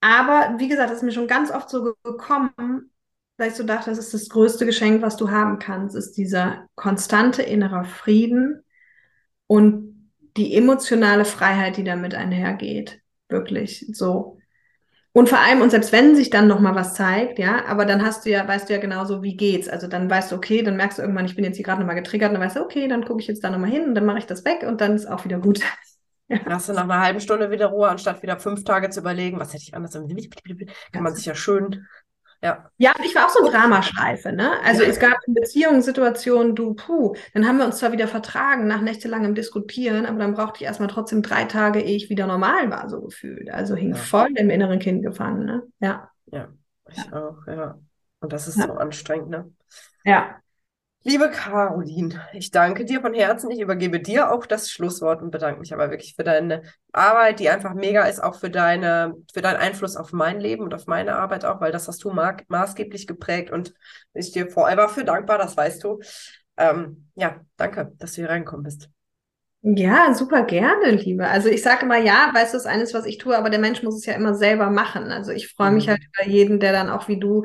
[0.00, 2.90] Aber wie gesagt, es ist mir schon ganz oft so gekommen,
[3.36, 6.66] dass ich so dachte, das ist das größte Geschenk, was du haben kannst, ist dieser
[6.74, 8.62] konstante innere Frieden
[9.46, 13.00] und die emotionale Freiheit, die damit einhergeht.
[13.28, 14.38] Wirklich so.
[15.12, 18.24] Und vor allem, und selbst wenn sich dann nochmal was zeigt, ja, aber dann hast
[18.24, 19.68] du ja, weißt du ja genauso, wie geht's.
[19.68, 21.96] Also dann weißt du, okay, dann merkst du irgendwann, ich bin jetzt hier gerade nochmal
[21.96, 24.06] getriggert, und dann weißt du, okay, dann gucke ich jetzt da nochmal hin und dann
[24.06, 25.60] mache ich das weg und dann ist auch wieder gut.
[26.30, 29.38] Dann hast du nach einer halben Stunde wieder Ruhe, anstatt wieder fünf Tage zu überlegen,
[29.38, 29.92] was hätte ich anders
[30.92, 31.86] Kann man sich ja schön.
[32.42, 32.70] Ja.
[32.78, 34.52] ja, ich war auch so ein Dramaschleife, ne?
[34.64, 34.88] Also ja.
[34.88, 39.34] es gab in Beziehungssituationen, du, puh, dann haben wir uns zwar wieder vertragen nach nächtelangem
[39.34, 43.02] Diskutieren, aber dann brauchte ich erstmal trotzdem drei Tage, ehe ich wieder normal war, so
[43.02, 43.50] gefühlt.
[43.50, 43.96] Also hing ja.
[43.96, 45.62] voll im inneren Kind gefangen, ne?
[45.80, 46.10] Ja.
[46.32, 46.48] Ja,
[46.88, 47.12] ich ja.
[47.12, 47.78] auch, ja.
[48.20, 49.52] Und das ist so anstrengend, ne?
[50.04, 50.36] Ja.
[51.02, 53.50] Liebe Caroline, ich danke dir von Herzen.
[53.50, 57.48] Ich übergebe dir auch das Schlusswort und bedanke mich aber wirklich für deine Arbeit, die
[57.48, 61.16] einfach mega ist, auch für deine, für deinen Einfluss auf mein Leben und auf meine
[61.16, 63.72] Arbeit auch, weil das hast du ma maßgeblich geprägt und
[64.12, 66.00] ich dir forever für dankbar, das weißt du.
[66.58, 68.90] Ähm, ja, danke, dass du hier reingekommen bist.
[69.62, 71.26] Ja, super gerne, Liebe.
[71.26, 73.58] Also ich sage immer, ja, weißt du, das ist eines, was ich tue, aber der
[73.58, 75.04] Mensch muss es ja immer selber machen.
[75.04, 75.92] Also ich freue mich mhm.
[75.92, 77.44] halt über jeden, der dann auch wie du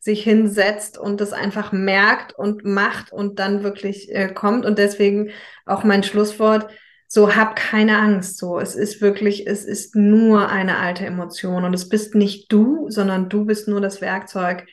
[0.00, 4.64] sich hinsetzt und das einfach merkt und macht und dann wirklich äh, kommt.
[4.66, 5.30] Und deswegen
[5.64, 6.68] auch mein Schlusswort,
[7.08, 8.38] so hab keine Angst.
[8.38, 12.90] So, es ist wirklich, es ist nur eine alte Emotion und es bist nicht du,
[12.90, 14.66] sondern du bist nur das Werkzeug,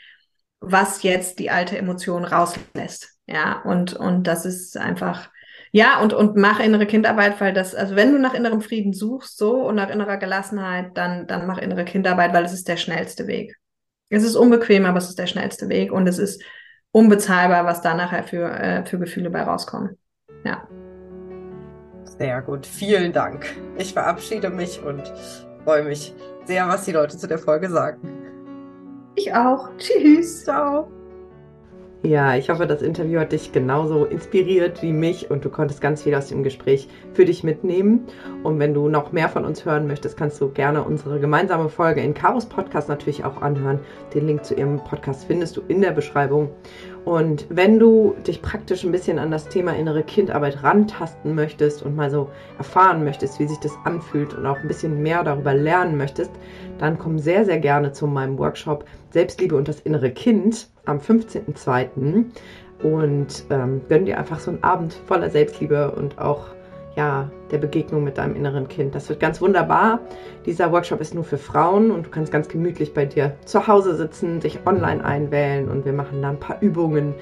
[0.59, 3.09] was jetzt die alte Emotion rauslässt.
[3.25, 5.29] Ja, und, und das ist einfach,
[5.71, 9.37] ja, und, und mach innere Kindarbeit, weil das, also wenn du nach innerem Frieden suchst,
[9.37, 13.27] so und nach innerer Gelassenheit, dann, dann mach innere Kindarbeit, weil es ist der schnellste
[13.27, 13.57] Weg.
[14.09, 16.43] Es ist unbequem, aber es ist der schnellste Weg und es ist
[16.91, 19.97] unbezahlbar, was da nachher für, äh, für Gefühle bei rauskommen.
[20.45, 20.67] Ja.
[22.17, 23.45] Sehr gut, vielen Dank.
[23.77, 25.11] Ich verabschiede mich und
[25.63, 26.13] freue mich
[26.45, 28.23] sehr, was die Leute zu der Folge sagen.
[29.15, 29.69] Ich auch.
[29.77, 30.43] Tschüss.
[30.43, 31.02] Ciao.
[32.05, 36.03] Ja, ich hoffe, das Interview hat dich genauso inspiriert wie mich und du konntest ganz
[36.03, 38.07] viel aus dem Gespräch für dich mitnehmen.
[38.43, 42.01] Und wenn du noch mehr von uns hören möchtest, kannst du gerne unsere gemeinsame Folge
[42.01, 43.79] in Karos Podcast natürlich auch anhören.
[44.13, 46.49] Den Link zu ihrem Podcast findest du in der Beschreibung.
[47.05, 51.95] Und wenn du dich praktisch ein bisschen an das Thema innere Kindarbeit rantasten möchtest und
[51.95, 55.97] mal so erfahren möchtest, wie sich das anfühlt und auch ein bisschen mehr darüber lernen
[55.97, 56.31] möchtest,
[56.77, 62.25] dann komm sehr, sehr gerne zu meinem Workshop Selbstliebe und das innere Kind am 15.02.
[62.83, 66.45] und ähm, gönn dir einfach so einen Abend voller Selbstliebe und auch
[66.95, 68.93] ja, der Begegnung mit deinem inneren Kind.
[68.93, 69.99] Das wird ganz wunderbar.
[70.45, 73.95] Dieser Workshop ist nur für Frauen und du kannst ganz gemütlich bei dir zu Hause
[73.95, 77.15] sitzen, dich online einwählen und wir machen da ein paar Übungen.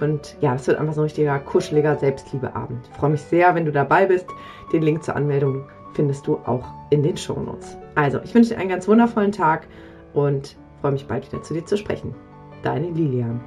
[0.00, 2.88] Und ja, es wird einfach so ein richtiger kuscheliger Selbstliebeabend.
[2.90, 4.26] Ich freue mich sehr, wenn du dabei bist.
[4.72, 7.76] Den Link zur Anmeldung findest du auch in den Shownotes.
[7.96, 9.66] Also, ich wünsche dir einen ganz wundervollen Tag
[10.14, 12.14] und freue mich bald wieder zu dir zu sprechen.
[12.62, 13.40] Deine Lilian.